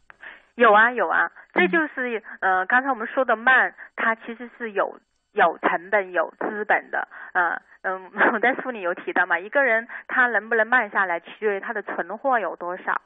[0.56, 4.98] 有啊有啊，这就是呃刚才我们说的慢，它其实是有
[5.32, 7.06] 有成本有资本的。
[7.34, 13.02] 呃嗯， 我在书里有提到嘛，一个人他能不能慢下来，取决于他的存货有多少。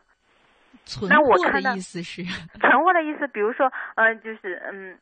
[1.09, 2.23] 那我看的意思是，
[2.61, 4.99] 存货的意思，比如说，嗯，就是嗯，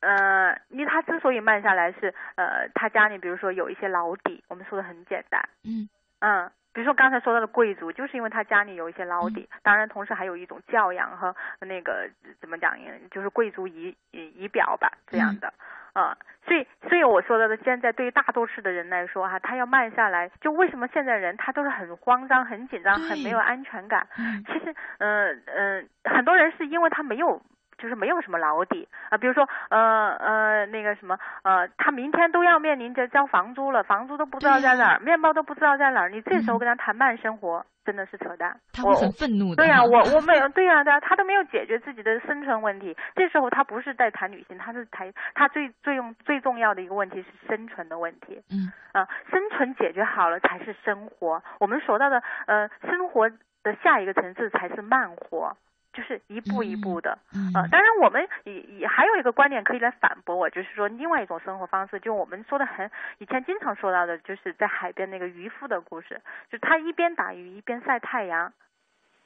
[0.00, 5.88] 呃，你他之所以慢下来是，呃，他家里比如说有一些老底，我们说的很简单，嗯。
[6.20, 12.10] 嗯，比如说刚才说到的贵族，就是因为他家里有一些老底，当然同时还有一种教养和那个
[12.40, 12.76] 怎么讲，
[13.10, 15.52] 就是贵族仪仪表吧，这样的。
[15.94, 20.28] 啊，所以，所以我说的，现在对于大多数的人来说，哈，他要慢下来。
[20.40, 24.04] 就为什么现在人他都是很慌张、很紧张、很没有安全感？
[24.44, 27.40] 其实，嗯嗯，很多人是因为他没有。
[27.78, 38.58] 就是没有什么老底啊，比如说呃呃那个什么呃，他明天都要面临着交房租了，房租都不知道在哪儿，面包都不知道在哪儿，你这时候跟他谈慢生活，真的是扯淡。
[38.72, 39.56] 他会很愤怒的。
[39.62, 42.96] 对呀，我我没有对呀对呀，他都没有解决自己的生存问题。
[43.14, 48.42] 这时候他不是在谈女性，他是谈他最最用最重要的一个问题是生存的问题。
[48.50, 51.42] 嗯啊，生存解决好了才是生活。
[51.58, 53.28] 我们说到的呃生活
[53.62, 55.56] 的下一个层次才是慢活。
[55.94, 57.16] 就是一步一步的，
[57.54, 66.20] 呃，当然我们也也还有一个观点可以来反驳我，就是说另外一种生活方式，就我们说的很以前经常说到的，就是在海边那个渔夫的故事，
[66.50, 68.52] 就他一边打鱼一边晒太阳。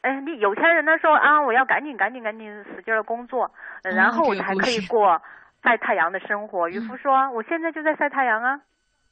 [0.02, 3.50] 哎，你有钱人呢说啊，我要赶紧赶紧赶紧使劲的工作，
[3.82, 5.20] 然后我才可以过
[5.62, 6.68] 晒太阳的生活。
[6.68, 8.60] 渔夫说，我现在就在晒太阳啊。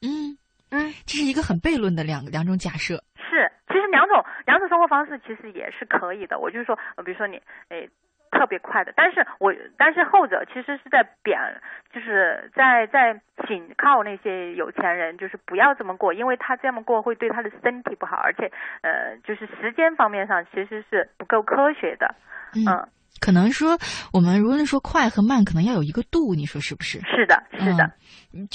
[0.01, 0.37] 嗯
[0.71, 3.03] 嗯，这是一个很悖论的两两种假设。
[3.15, 6.39] 是，其实两种两种生活方式其实也是可以的。
[6.39, 7.89] 我就是说，比如说你，诶，
[8.31, 11.39] 特别快的，但是我但是后者其实是在贬，
[11.93, 18.51] 就是在在紧靠那些有钱人，就是不要这么过，因为他这么过会对他的身体不好，而且
[18.81, 22.15] 呃，就是时间方面上其实是不够科学的，
[22.55, 22.87] 嗯。
[23.19, 23.79] 可能说，
[24.13, 26.99] 我们无论说快和慢，可能要有一个度，你说是不是？
[27.01, 27.91] 是的，是的。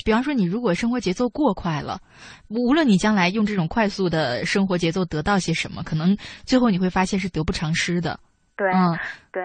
[0.05, 2.01] 比方说，你如果生活节奏过快了，
[2.49, 8.19] 无论你将来用这种快速的生活节奏得到些什么，可能最后你会发现是得不偿失的。
[8.57, 8.99] 对，嗯，
[9.33, 9.43] 对。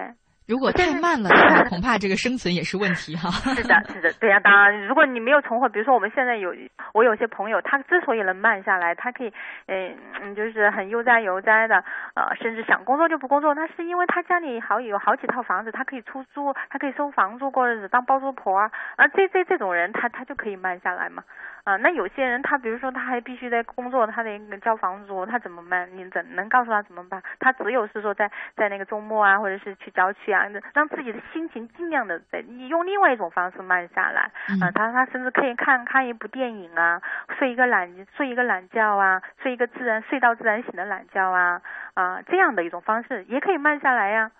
[0.48, 1.28] 如果太慢了，
[1.68, 3.28] 恐怕这个生存也是问题哈。
[3.52, 4.40] 是的，是的，对呀。
[4.40, 6.54] 当然，如果你没有存货，比如说我们现在有，
[6.94, 9.32] 我有些朋友，他之所以能慢下来，他可以，
[9.66, 11.84] 嗯嗯，就是很悠哉悠哉的，
[12.14, 18.70] 呃，甚至想工作就不工作，那是因为他家里好有好几套房子，他可以出租，他可以收房租过日子，当包租婆啊。
[18.96, 21.22] 啊，这这这种人，他他就可以慢下来嘛。
[21.68, 25.86] 啊，那有些人他比如说他还必须在工作，他得交房租，他怎么办？
[25.94, 27.22] 你怎能告诉他怎么办？
[27.38, 34.30] 他只有是说在在那个周末啊，或者是去郊区啊，让自己的心情尽量的在你用另外一种方式慢下来。
[34.62, 37.02] 啊，他他甚至可以看看一部电影啊，
[37.38, 41.60] 睡一个懒睡一个懒觉啊，睡一个自然睡到自然醒的懒觉啊
[41.92, 44.30] 啊，这样的一种方式也可以慢下来呀。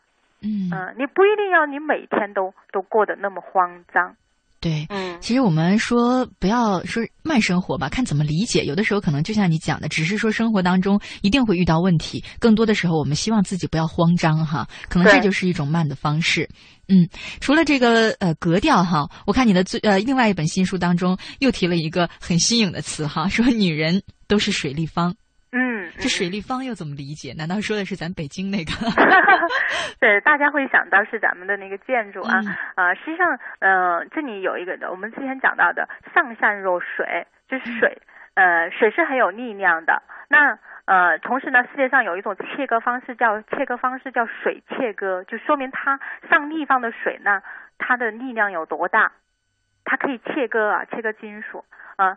[0.40, 4.16] 嗯，你不一定要你每天都都过得那么慌张。
[4.60, 8.64] 对，嗯，其实我们说不要说慢生活吧，看怎么理解。
[8.64, 16.48] 有的时候可能就像你讲的，只是说生活当中一定会遇到问题，更多的时候我们希望自己不要慌张哈，可能这就是一种慢的方式。
[16.88, 17.08] 嗯，
[17.40, 25.14] 除了这个呃格调哈，我看你的最呃另外一本新书当中又提了一个很新颖的词哈，说女人都是水立方。
[25.96, 27.32] 嗯，这水立方又怎么理解？
[27.36, 28.72] 难道说的是咱北京那个？
[30.00, 32.38] 对，大家会想到是咱们的那个建筑啊
[32.76, 32.94] 啊！
[32.94, 37.98] 实际上，呃，这里有一个的，我们之前讲到的“上善若水”，就是水，
[38.34, 40.02] 呃，水是很有力量的。
[40.28, 45.98] 那呃，同时呢，世界上有一种切割方式叫切割方式叫水切割，就说明它
[46.30, 47.42] 上立方的水呢，
[47.78, 49.12] 它的力量有多大，
[49.84, 51.64] 它可以切割啊，切割金属
[51.96, 52.16] 啊。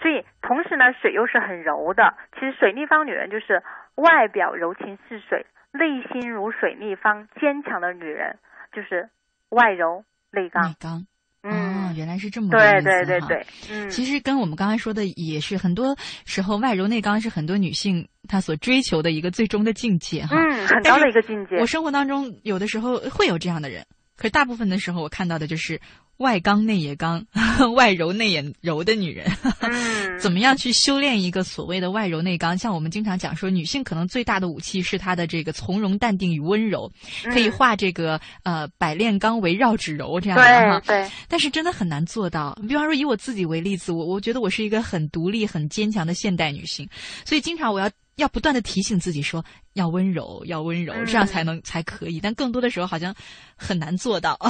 [0.00, 2.14] 所以，同时呢，水又是很柔的。
[2.34, 3.62] 其实，水立方女人就是
[3.96, 8.38] 外表柔情似水，内心如水立方，坚强的女人
[8.72, 9.08] 就是
[9.48, 10.68] 外柔内刚。
[10.68, 11.06] 内刚，
[11.42, 20.36] 嗯，原来是这么对对对对，嗯，其实跟我们刚才说的也是，很多时候外柔内刚是很多女性她所追求的一个最终的境界哈。
[20.36, 21.56] 嗯，很高的一个境界。
[21.56, 23.84] 我生活当中有的时候会有这样的人，
[24.18, 25.80] 可是大部分的时候我看到的就是。
[26.18, 27.24] 外刚内也刚，
[27.76, 29.30] 外柔内也柔的女人，
[30.18, 32.58] 怎么样去修炼一个所谓的外柔内刚？
[32.58, 36.90] 像我们经常讲说，女性可能最大的武器是她的这个从容、淡定与温柔，
[37.32, 40.80] 可以化这个呃百炼钢为绕指柔这样的哈。
[40.84, 41.08] 对。
[41.28, 42.52] 但是真的很难做到。
[42.66, 46.88] 比方说以我自己为例子，我我觉得我是一个很独立、很坚强的现代女性，
[47.24, 47.88] 所以经常我要
[48.18, 49.42] 要不断的提醒自己说
[49.74, 52.20] 要温柔，要温柔，这样才能才可以。
[52.22, 53.14] 但更多的时候好像
[53.56, 54.36] 很难做到。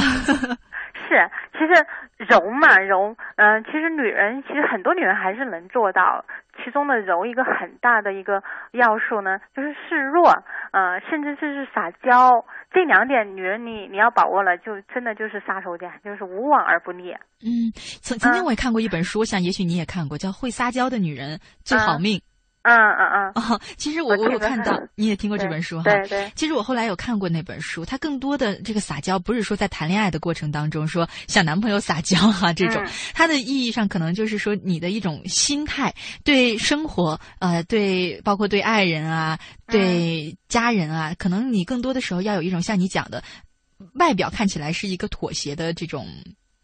[1.09, 1.15] 是，
[1.53, 1.87] 其实
[2.29, 6.23] 柔嘛柔，嗯，其实女人其实很多女人还是能做到，
[6.63, 8.43] 其中的柔一个很大的一个
[8.73, 10.29] 要素呢，就是示弱，
[10.73, 17.15] 呃，甚至是是撒娇，这两点女人你你要把握了，就真的就是杀手锏，就是无往而不利。
[17.41, 22.19] 嗯，曾曾经我也看过一本书，我想也许你也看过，叫《会撒娇的女人最好命》。
[22.69, 25.85] 嗯嗯嗯，哦，其实我我有看到，你也听过这本书哈。
[25.85, 26.33] 对对。
[26.35, 35.95] 其实我后来有看过那本书，它更多的这个撒娇不是说在谈恋爱的过程当中说向男朋友撒娇哈这种，它的意义上可能就是说你的一种心态，
[36.25, 43.23] 对生活呃对包括对爱人啊对家人啊，可能你更多的时候要有一种像你讲的，
[43.95, 46.07] 外表看起来是一个妥协的这种。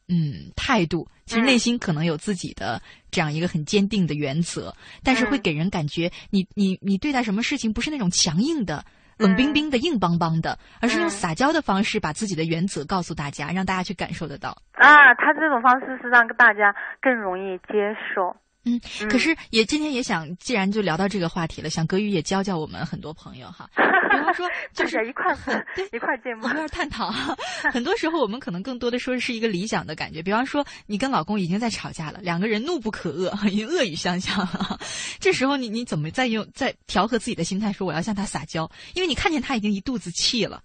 [0.08, 2.80] 嗯，态度其实内心可能有自己的
[3.10, 8.84] 这样一个很坚定的原则，但是会给人感觉你你你对待什么事情不是那种强硬的、
[9.16, 14.50] 冷冰冰的、硬邦邦的，而是用撒娇的方式把自己的原则告诉大家，让大家去感受得到。
[14.72, 18.36] 啊，他这种方式是让大家更容易接受。
[18.64, 23.68] 嗯，可是也今天也想，既然就聊到这个话题了，想格宇也教教我们很多朋友哈。
[23.76, 25.34] 比方说，就是一块
[25.74, 27.10] 对一块见面，一块 探讨。
[27.72, 30.22] 很多时候我们可能更多的说是一个理想的感觉。
[30.22, 34.78] 比方说，你跟老公已经在吵架了，两个人怒不可遏，已经恶语相向了。
[35.18, 38.70] 这时候你你怎么再用再调和自己的心态，说我要向他撒娇？
[38.94, 40.62] 因为你看见他已经一肚子气了。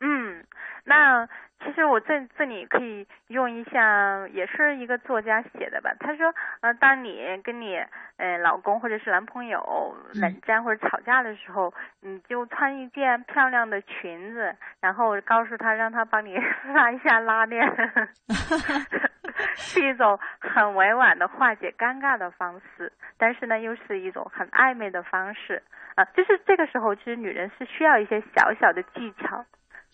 [0.00, 0.44] 嗯，
[0.84, 1.26] 那。
[1.66, 5.92] 其实我这这里可以用一下，也是一个作家写的吧。
[5.98, 7.76] 他说，呃，当你跟你
[8.16, 16.38] 呃老公或者是男朋友冷战或者吵架的时候，你就穿一件漂亮的裙子，然后告诉他，让他帮你
[16.72, 17.66] 拉一下拉链，
[19.56, 25.62] 是一种很委婉的化解尴尬的方式，但是呢，又是一种很暧昧的方式
[25.96, 26.04] 啊。
[26.14, 29.44] 就是这个时候，其实女人是需要一些小小的技巧。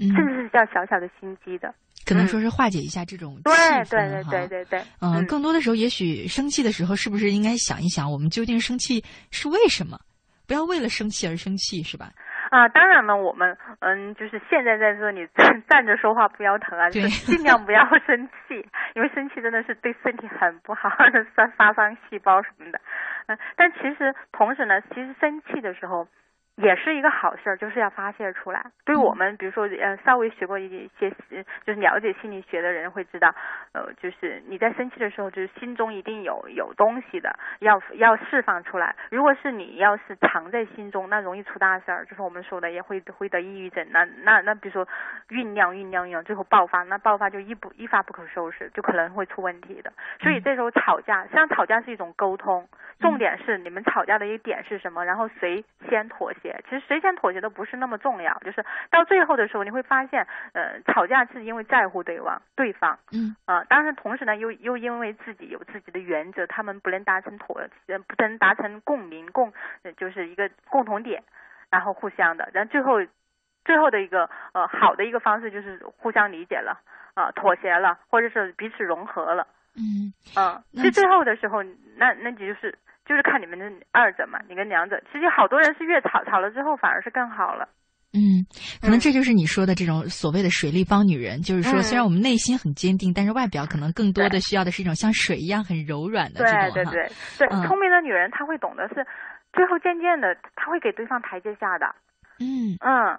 [0.09, 1.72] 甚至是叫小小的心机的，
[2.07, 4.82] 可能说是化解一下这种气氛对对对对对对。
[5.00, 9.98] 嗯，更多的时候，也许生气的时候，是不是应该想一想，我们究竟生气是为什么？
[10.46, 12.11] 不要为了生气而生气，是吧？
[12.50, 15.26] 啊，当然了，我们嗯，就是现在在这里
[15.68, 18.55] 站着说话不腰疼啊，就是尽量不要生气，
[18.94, 20.90] 因为生气真的是对身体很不好，
[21.34, 22.78] 杀杀伤细胞什么的。
[23.26, 26.07] 嗯，但其实同时呢，其实生气的时候。
[26.57, 28.62] 也是一个好事儿，就是要发泄出来。
[28.84, 31.11] 对我们，比如说，呃，稍微学过一些，
[31.64, 33.34] 就是了解心理学的人会知道，
[33.72, 38.94] 呃，就是你在生气的时候，就是心中一定有有东西的，要要释放出来。
[39.11, 43.86] 如果是你要是藏在心中，那容易出大事儿，就是我们说的也会会得抑郁症。
[43.90, 44.86] 那那那，比如说
[45.30, 49.90] 酝酿酝酿酝酿，最后爆发，那爆发就一不一发不可收拾，就可能会出问题的。
[50.20, 52.68] 所以这时候吵架，实际上吵架是一种沟通，
[53.00, 56.41] 重点是你们吵架的一个点是什么，然后谁先妥协。
[56.43, 69.53] 其实谁先妥协都不是那么重要，就是到最后的时候，你会发现，呃，吵架是因为在乎对方，对方，嗯，啊，当然同时呢，又又因为自己有自己的原则，他们不能达成妥，呃，不能达成共鸣，共，
[69.97, 71.22] 就是一个共同点，
[71.70, 72.99] 然后互相的，然后最后，
[73.64, 76.80] 最后的一个呃好的一个方式就是互相理解了，
[77.14, 79.47] 啊、妥协了，或者是彼此融合了。
[79.74, 81.62] 嗯嗯，那其实最后的时候，
[81.97, 82.78] 那那你就是
[83.13, 84.99] 就是看你们的二者嘛，你跟两者。
[85.13, 87.69] 其实好多人是越吵吵了之后反而是更好了。
[88.15, 88.41] 嗯，
[88.81, 97.13] 可能这就是你说的这种所谓的水立方女人，就是说嗯虽然我们内心很坚定，但是外表可能更多的需要的是一种像水一样很柔软的对这种哈对对
[97.45, 99.07] 对，嗯聪明的女人她会懂得是，
[99.53, 101.85] 最后渐渐的她会给对方台阶下的。
[102.41, 103.19] 嗯嗯。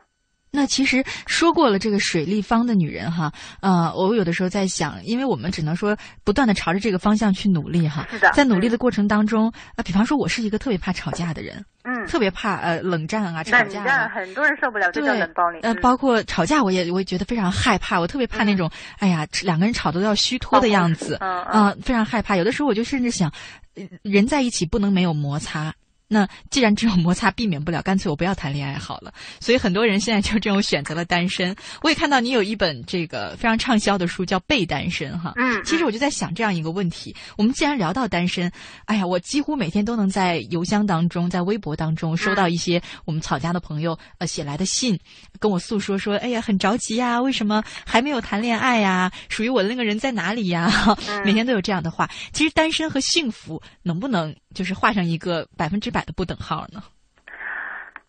[0.55, 13.85] 那其实说过了这个水立方的女人哈，呃，我有的时候在想，因为我们只能说不断的朝着这个方向去努力哈，是的在努力的过程当中，啊、比方说我是一个特别怕吵架的人，嗯，特别怕呃冷战啊、吵冷架啊。
[13.85, 22.35] 战很多人受不了，这叫冷暴力。，呃，嗯包括吵架，我也我也觉得非常害怕，我特别怕那种，哎呀，两个人吵得都要虚脱的样子，嗯啊、非常害怕。
[22.35, 23.27] 有的时候我就甚至想，
[23.73, 25.73] 呃人在一起不能没有摩擦。
[26.13, 29.11] 那既然这种摩擦避免不了，干脆我不要谈恋爱好了。
[29.39, 31.55] 所以很多人现在就这种选择了单身。
[31.81, 35.33] 我也看到你有一本这个非常畅销的书，叫《被单身》哈。
[35.37, 38.51] 嗯其实我就在想这样一个问题：我们既然聊到单身，
[38.85, 44.99] 哎呀，我几乎每天都能在邮箱当中、在微博当中收到一些我们草家的朋友呃写来的信，
[45.39, 49.11] 跟我诉说说，哎呀，很着急呀，为什么还没有谈恋爱呀？
[49.29, 50.69] 属于我的那个人在哪里呀？
[51.09, 52.09] 嗯每天都有这样的话。
[52.33, 56.81] 其实单身和幸福能不能就是画上一个百分之百的不等号呢？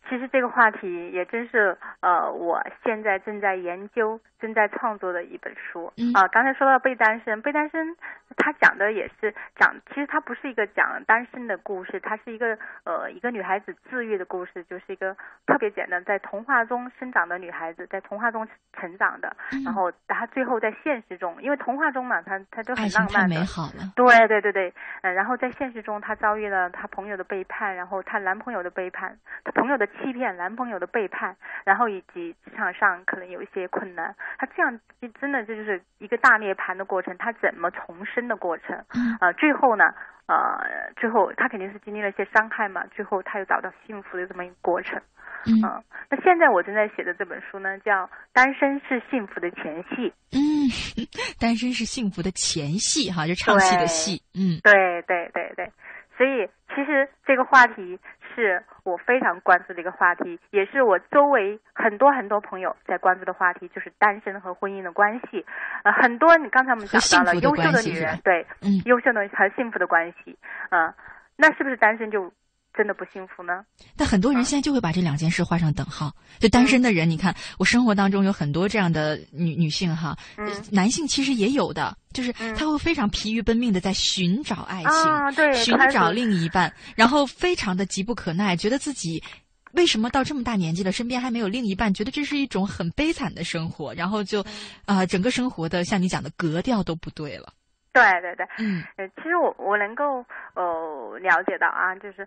[0.07, 7.97] 其实这个话题也真是呃，我现在正在研究、正在创作的一本书嗯啊、刚才说到被单身，被单身，
[8.37, 15.17] 它讲的也是讲，其实他不是一个讲单身的故事，他是一个呃一个女孩子治愈的故事，就是一个
[15.47, 23.93] 特别简单，在童话中生长的女孩子，在童话中成长的，嗯然后她最后在现实中，因为童话中嘛，她她都很浪漫的，美好了。
[23.95, 34.81] 对对对对，嗯、然后在现实中，她遭遇了她朋友的背叛，然后她男朋友的背叛，她朋友的欺骗，男朋友的背叛，然后以及职场上可能有一些困难，她这样
[35.21, 39.85] 真的这就是一个大涅槃的过程，她怎么重生的过程，嗯呃，最后呢，
[40.27, 45.01] 呃，最后他肯定是经历了一些伤害嘛，最后他又找到幸福的这么一个过程。
[45.47, 50.11] 嗯嗯，那现在我正在写的这本书呢，叫《单身是幸福的前戏》。
[50.33, 50.65] 嗯，
[51.39, 54.23] 单身是幸福的前戏哈，就唱戏的戏。
[54.33, 55.71] 嗯，对对对对，
[56.17, 57.99] 所以其实这个话题
[58.35, 65.45] 是我非常关注的一个话题，也是我周围很多很多朋友在关注的话题，就是单身和婚姻的关系。
[65.85, 70.37] 呃，很多你刚才我们讲到了优秀的女人对，嗯优秀的和幸福的关系，
[70.71, 70.93] 嗯、
[71.37, 72.33] 那是不是单身就
[72.77, 73.65] 真的不幸福呢？
[73.97, 76.13] 但很多人现在就会把这两件事画上等号。
[76.39, 89.23] 就单身的人，你看我生活当中有很多这样的女女性哈，嗯男性其实也有的，就是他会非常疲于奔命的在寻找爱情，啊对寻找另一半，然后非常的急不可耐，觉得自己。
[89.75, 91.93] 为什么到这么大年纪了，身边还没有另一半？
[91.93, 94.41] 觉得这是一种很悲惨的生活，然后就，
[94.87, 97.53] 嗯啊、整个生活的像你讲的格调都不对了。
[97.93, 102.25] 对对对，嗯，呃，其实我我能够呃了解到啊，就是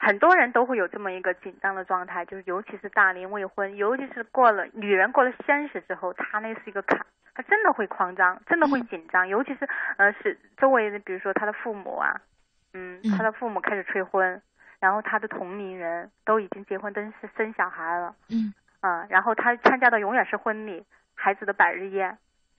[0.00, 6.98] 很多人都会有这么一个紧张的状态，就是尤其是大龄未婚，尤其是过了女人过了三十之后，她那是一个坎，
[7.34, 12.18] 她真的会慌张，真的会紧张，尤其是呃是周围的，比如说她的父母啊，
[12.72, 14.40] 嗯，她的父母开始催婚，
[14.80, 20.82] 然后她的同龄人都已经结婚，都是生小孩了，嗯啊，然后她参加的永远是婚礼，
[21.14, 22.16] 孩子的百日宴。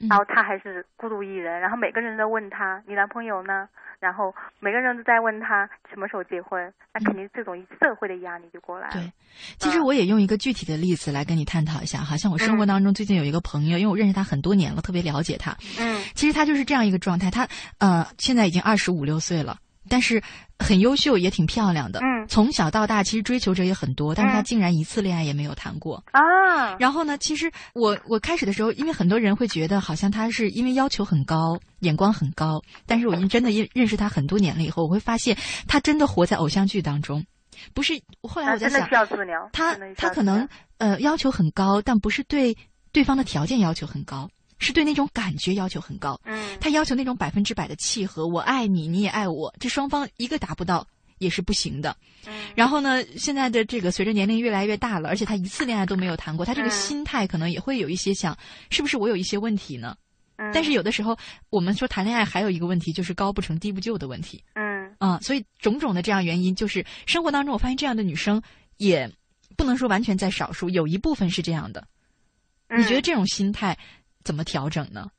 [0.10, 3.68] 然后他还是孤独一人，然后每个人都问他你男朋友呢？
[4.00, 8.94] 然后每个人都在问他什么时候结婚，那肯定这种社会的压力就过来了。
[8.94, 9.12] 对，
[9.60, 15.56] 其实我也用一个具体的例子来跟你探讨一下哈，像我生活当中最近有一个朋友，因为我认识他很多年了，特别了解他。
[15.80, 17.48] 嗯，其实他就是这样一个状态，他
[17.78, 19.58] 呃现在已经二十五六岁了。
[19.90, 20.22] 但是
[20.62, 22.00] 很优秀，也挺漂亮的。
[22.00, 26.04] 嗯，从小到大，其实追求者也很多，但是他嗯竟然一次恋爱也没有谈过。
[26.12, 35.38] 啊，然后呢，其实我我开始的时候，因为很多人会觉得好像他是因为要求很高，眼光很高，但是我真的认认识他很多年了以后，我会发现
[35.68, 37.26] 他真的活在偶像剧当中。
[37.74, 37.94] 不是，
[38.24, 38.88] 后来我在想。
[39.52, 40.48] 他他可能
[40.78, 42.58] 呃要求很高，但不是对
[42.92, 44.30] 对方的条件要求很高，
[44.62, 46.18] 是对那种感觉要求很高。
[46.24, 50.88] 嗯，他要求那种百分之百的契合，我爱你，你也爱我，这双方一个达不到
[51.18, 51.98] 也是不行的。
[52.28, 58.38] 嗯然后呢，现在的这个随着年龄越来越大了，而且他一次恋爱都没有谈过，他这个嗯心态可能也会有一些想，
[58.70, 59.98] 是不是我有一些问题呢？
[60.38, 61.18] 嗯但是有的时候，
[61.50, 64.44] 我们说谈恋爱还有一个问题，就是高不成低不就的问题。
[64.54, 68.42] 嗯啊、所以种种的这样原因，就是生活当中我发现这样的女生
[68.78, 69.10] 也
[69.58, 71.88] 不能说完全在少数，有一部分是这样的。
[72.76, 73.78] 你觉得嗯这种心态
[74.24, 75.12] 怎么调整呢？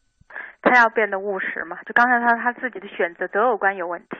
[0.62, 1.76] 他要变得务实嘛？
[1.84, 4.16] 就刚才他他自己的选择择偶观有问题。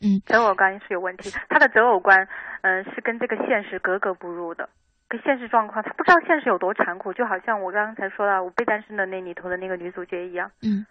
[0.00, 2.28] 嗯，择偶观是有问题，他的择偶观，
[2.62, 4.68] 嗯、是跟这个现实格格不入的。
[5.08, 10.50] 跟现实状况，他不知道现实有多残酷，就好像我刚才说到我被单身的那里头的那个女主角一样。
[10.62, 10.84] 嗯。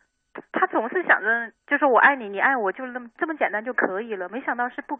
[0.51, 4.27] 他总是想着，就是我爱你，你爱我，就那么这么简单就可以了。
[4.27, 4.99] 没想到是不，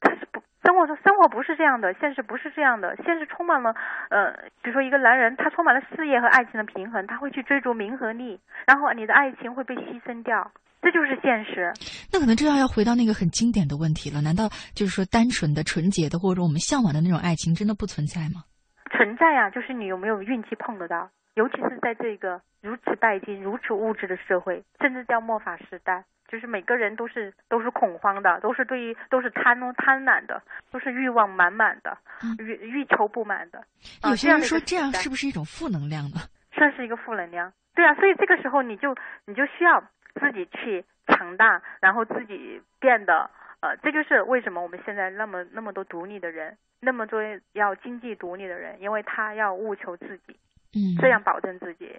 [0.00, 3.74] 他是不生活说生活不是这样的，现实不是这样的，现实充满了
[4.08, 10.50] 呃，比如说一个男人，他充满了事业和爱情的平衡，他会去追逐名和利，然后你的爱情会被牺牲掉，
[10.80, 11.70] 这就是现实。
[12.10, 18.48] 那可能这要要回到那个很经典的问题了，难道就是说单纯的、纯洁的，或者我们向往的那种爱情，真的不存在吗？
[18.90, 21.10] 存在呀，就是你有没有运气碰得到。
[21.34, 26.04] 尤其是在这个如此拜金、如此物质的社会，甚至叫末法时代，
[26.34, 31.96] 就是每个人都是都是恐慌的，都是对于都是贪贪婪的，都是欲望满满的，
[32.40, 33.64] 欲欲求不满的。
[34.02, 36.16] 有些人说这样是不是一种负能量呢？
[36.52, 37.52] 算是一个负能量。
[37.76, 39.80] 对啊，所以这个时候你就你就需要
[40.14, 43.30] 自己去强大，然后自己变得
[43.60, 47.22] 呃，这就是为什么我们现在那么那么多独立的人，那么多
[47.52, 50.36] 要经济独立的人，因为他要务求自己。
[50.74, 51.96] 嗯，这样保证自己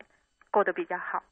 [0.52, 1.24] 过得比较好，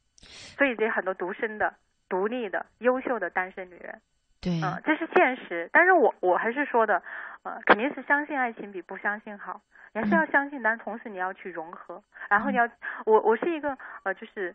[0.56, 1.74] 所以这很多独身的、
[2.14, 3.99] 独立的、优秀的单身女人，
[4.39, 5.68] 对，嗯，这是现实。
[5.74, 7.01] 但是我我还是说的，
[7.41, 9.61] 呃，肯定是相信爱情比不相信好，
[9.93, 12.70] 你还是要相信，但同时你要去融合，然后你要，
[13.07, 14.53] 我我是一个呃，就是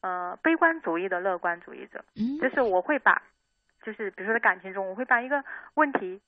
[0.00, 3.22] 呃悲观主义的乐观主义者，嗯，就是我会把，
[3.82, 6.20] 就是比如说在感情中，我会把一个问题。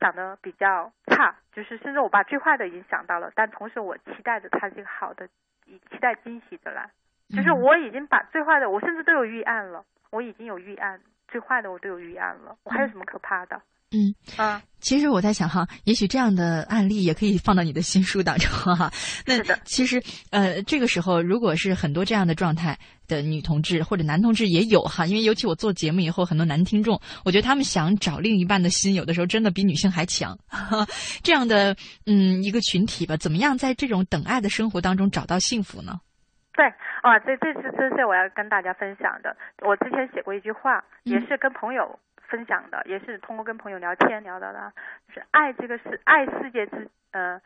[0.00, 5.28] 想的比较差，就是甚至我把最坏的已经想到了，但同时我期待着它是一个好的，
[5.64, 6.90] 期待惊喜的来，
[7.30, 13.60] 就是我已经把最坏的，我甚至都有预案了，我已经有预案，最坏的我都有预案了，我还有什么可怕的？
[13.94, 18.90] 嗯啊，其实我在想哈，也许这样的案例也可以放到你的新书当中哈。
[19.26, 30.38] 那其实呃，这个时候如果是很多这样的状态的女同志或者男同志也有哈，因为尤其我做节目以后，很多男听众，我觉得他们想找另一半的心，有的时候真的比女性还强。
[31.22, 36.00] 这样的嗯一个群体吧，怎么样在这种等爱的生活当中找到幸福呢？
[36.54, 36.66] 对
[37.02, 39.36] 啊，这这次这是我要跟大家分享的。
[39.62, 41.98] 我之前写过一句话，也是跟朋友。
[42.28, 44.72] 分享的也是通过跟朋友聊天聊到的，
[45.12, 47.38] 是爱这个世爱世界之呃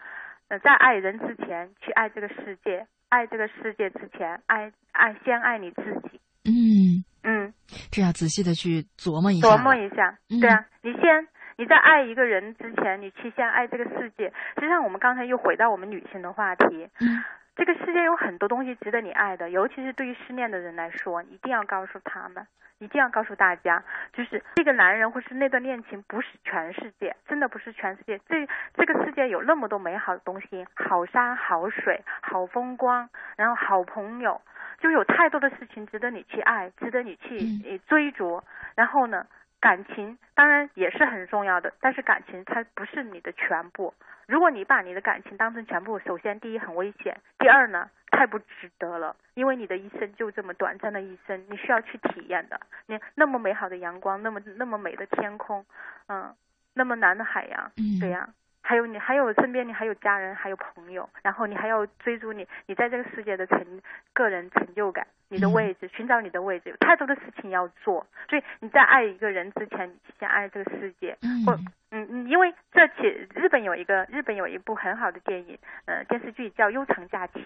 [0.47, 6.21] 呃在爱人之前去爱这个世界，爱这个世界之前爱爱先爱你自己。
[6.45, 7.53] 嗯嗯，
[7.91, 9.49] 这要仔细的去琢磨一下。
[9.49, 11.27] 琢磨一下，对啊，你先
[11.57, 14.33] 你在爱一个人之前，你去先爱这个世界。
[14.55, 16.89] 实际上，我们刚才又回到我们女性的话题。
[17.01, 17.25] 嗯，
[17.57, 22.47] 这个世界有很多东西值得你爱的，尤其是对于失恋的人来说，一定要告诉他们。
[22.79, 23.83] 一定要告诉大家，
[24.13, 28.21] 就是这个男人或是那段恋情不是全世界，真的不是全世界。
[28.29, 34.43] 这这个世界有那么多美好的东西，好山好水好风光，然后好朋友，
[34.79, 38.43] 就有太多的事情值得你去爱，值得你去追逐。
[38.75, 39.27] 然后呢，
[39.67, 43.93] 感情当然也是很重要的，但是感情它不是你的全部。
[44.29, 47.91] 如果你把你的感情当成全部，首先第一很危险，第二呢？
[48.12, 52.61] 太不值得了，因为你的一生就这么短暂的一生，你需要去体验的。
[52.87, 55.67] 你那么美好的阳光，那么那么美的天空，
[56.07, 56.33] 嗯，
[56.73, 58.29] 那么蓝的海洋，对呀，
[58.67, 63.81] 还有你，还有身边你还有家人，还有朋友，然后你还要追逐你，你在这个世界的成
[64.12, 68.05] 个人成就感，你的位置，寻找你的位置，有太多的事情要做。
[68.29, 71.57] 所以你在爱一个人之前，你先爱这个世界，或
[71.93, 77.41] 嗯嗯，因为这起日本有一个日本有一部很好的电影，呃电视剧叫《悠长假期》。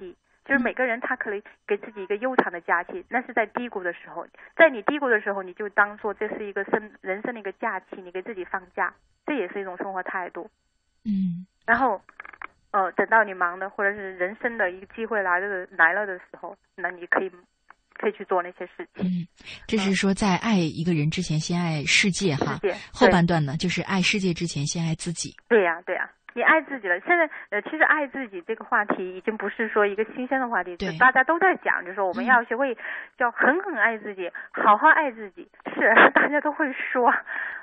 [0.47, 8.93] 就是每个人他可以给自己一个悠长的假期，那是在低谷的时候，在你低谷的时候，你就当做这是一个生人生的一个假期，你给自己放假，
[9.27, 10.51] 这也是一种生活态度。
[11.05, 11.47] 嗯。
[11.67, 12.01] 然后，
[12.73, 17.31] 呃，等到你忙的或者是人生的一个机会来了的来了的时候，那你可以
[17.95, 19.05] 可以去做那些事情。
[19.05, 19.27] 嗯，
[19.67, 22.55] 这是说在爱一个人之前，先爱世界哈。
[22.55, 22.75] 世界。
[22.93, 25.37] 后半段呢，就是爱世界之前，先爱自己。
[25.49, 26.11] 对呀，对呀。
[26.33, 32.73] 你爱自己了，现在呃，其实爱自己这个话题已经不是说一个新鲜的话题，大家都在讲，就是说我们要学会
[33.19, 37.13] 叫狠狠爱自己，好好爱自己，是 大家都会说，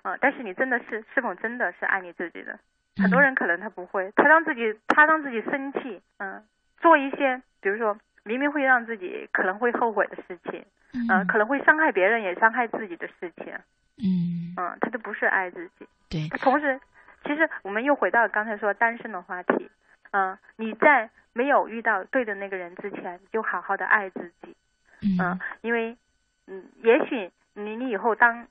[0.04, 2.60] 嗯，但是你真的是是否真的是爱你自己的？
[3.02, 6.43] 很多人可能他不会，他让自己他让自己生气，嗯，
[6.80, 10.66] 做一些比如说明明会让自己可能会后悔的事情，
[11.10, 13.54] 嗯，可能会伤害别人也伤害自己的事情，
[13.98, 14.54] 嗯。
[14.60, 16.80] 嗯，他都不是爱自己，对，他同时。
[17.24, 19.70] 其实我们又回到刚才说单身的话题，
[20.12, 24.56] 嗯，你在没有遇到对的那个人之前，就好好的爱自己，
[25.20, 25.98] 嗯，因为，
[26.45, 28.48] 嗯，也许你你以后当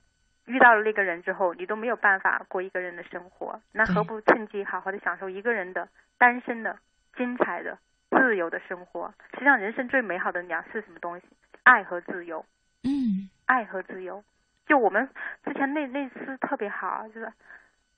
[0.47, 5.87] 遇到了那个人之后，你都没有办法过一个人的生活，那何不趁机好好的享受一个人的
[6.17, 6.77] 单身的
[7.15, 7.77] 精彩的
[8.09, 9.13] 自由的生活？
[9.33, 11.25] 实际上，人生最美好的两是什么东西？
[11.63, 12.43] 爱和自由，
[12.83, 14.23] 嗯，爱和自由。
[14.65, 15.07] 就我们
[15.45, 17.31] 之前那那次特别好，就是。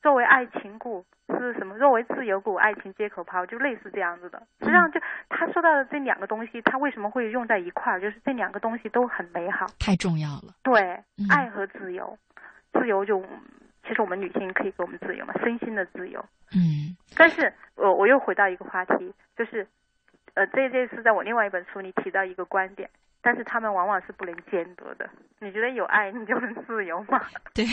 [0.01, 1.77] 作为爱情故是什么？
[1.77, 4.41] 作为自由故，爱情皆可抛，就类似这样子的。
[4.61, 7.99] 实际上，就他说到的这两个东西，他为什么会用在一块儿？
[7.99, 10.55] 就是这两个东西都很美好，太重要了。
[10.63, 12.17] 对，爱和自由，
[12.79, 13.21] 自由就
[13.87, 16.23] 其实我们女性可以给我们自由嘛，身心的自由。
[16.55, 16.95] 嗯。
[17.15, 19.67] 但是，我我又回到一个话题，就是
[20.35, 22.89] 呃，这这是在我另外一本书里提到一个观点。
[23.21, 25.09] 但是他们往往是不能兼得的。
[25.39, 27.19] 你觉得有爱你就能自由吗？
[27.53, 27.65] 对，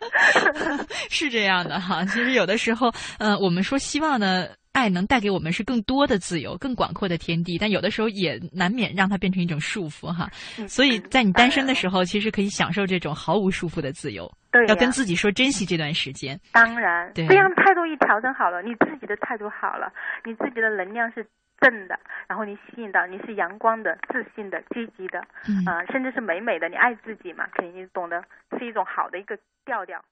[1.10, 2.02] 是这样的哈。
[2.06, 10.28] 其实有的时候，呃，我们说希望呢，爱能带给我们是更多的自由、更广阔的天地，但有的时候也难免让它变成一种束缚哈。
[10.66, 14.30] 所以在你单身的时候，其实可以享受这种毫无束缚的自由。
[14.50, 16.38] 对，要跟自己说珍惜这段时间。
[16.52, 19.92] 当然，对，这样态度一调整好了，你自己的态度好了，
[20.24, 21.26] 你自己的能量是。
[21.62, 21.96] 正的，
[22.26, 25.20] 然后你吸引到你是阳光的、自信的、积极的，
[25.64, 26.68] 啊，甚至是美美的。
[26.68, 28.20] 你爱自己嘛，肯定懂得
[28.58, 30.02] 是一种好的一个调调。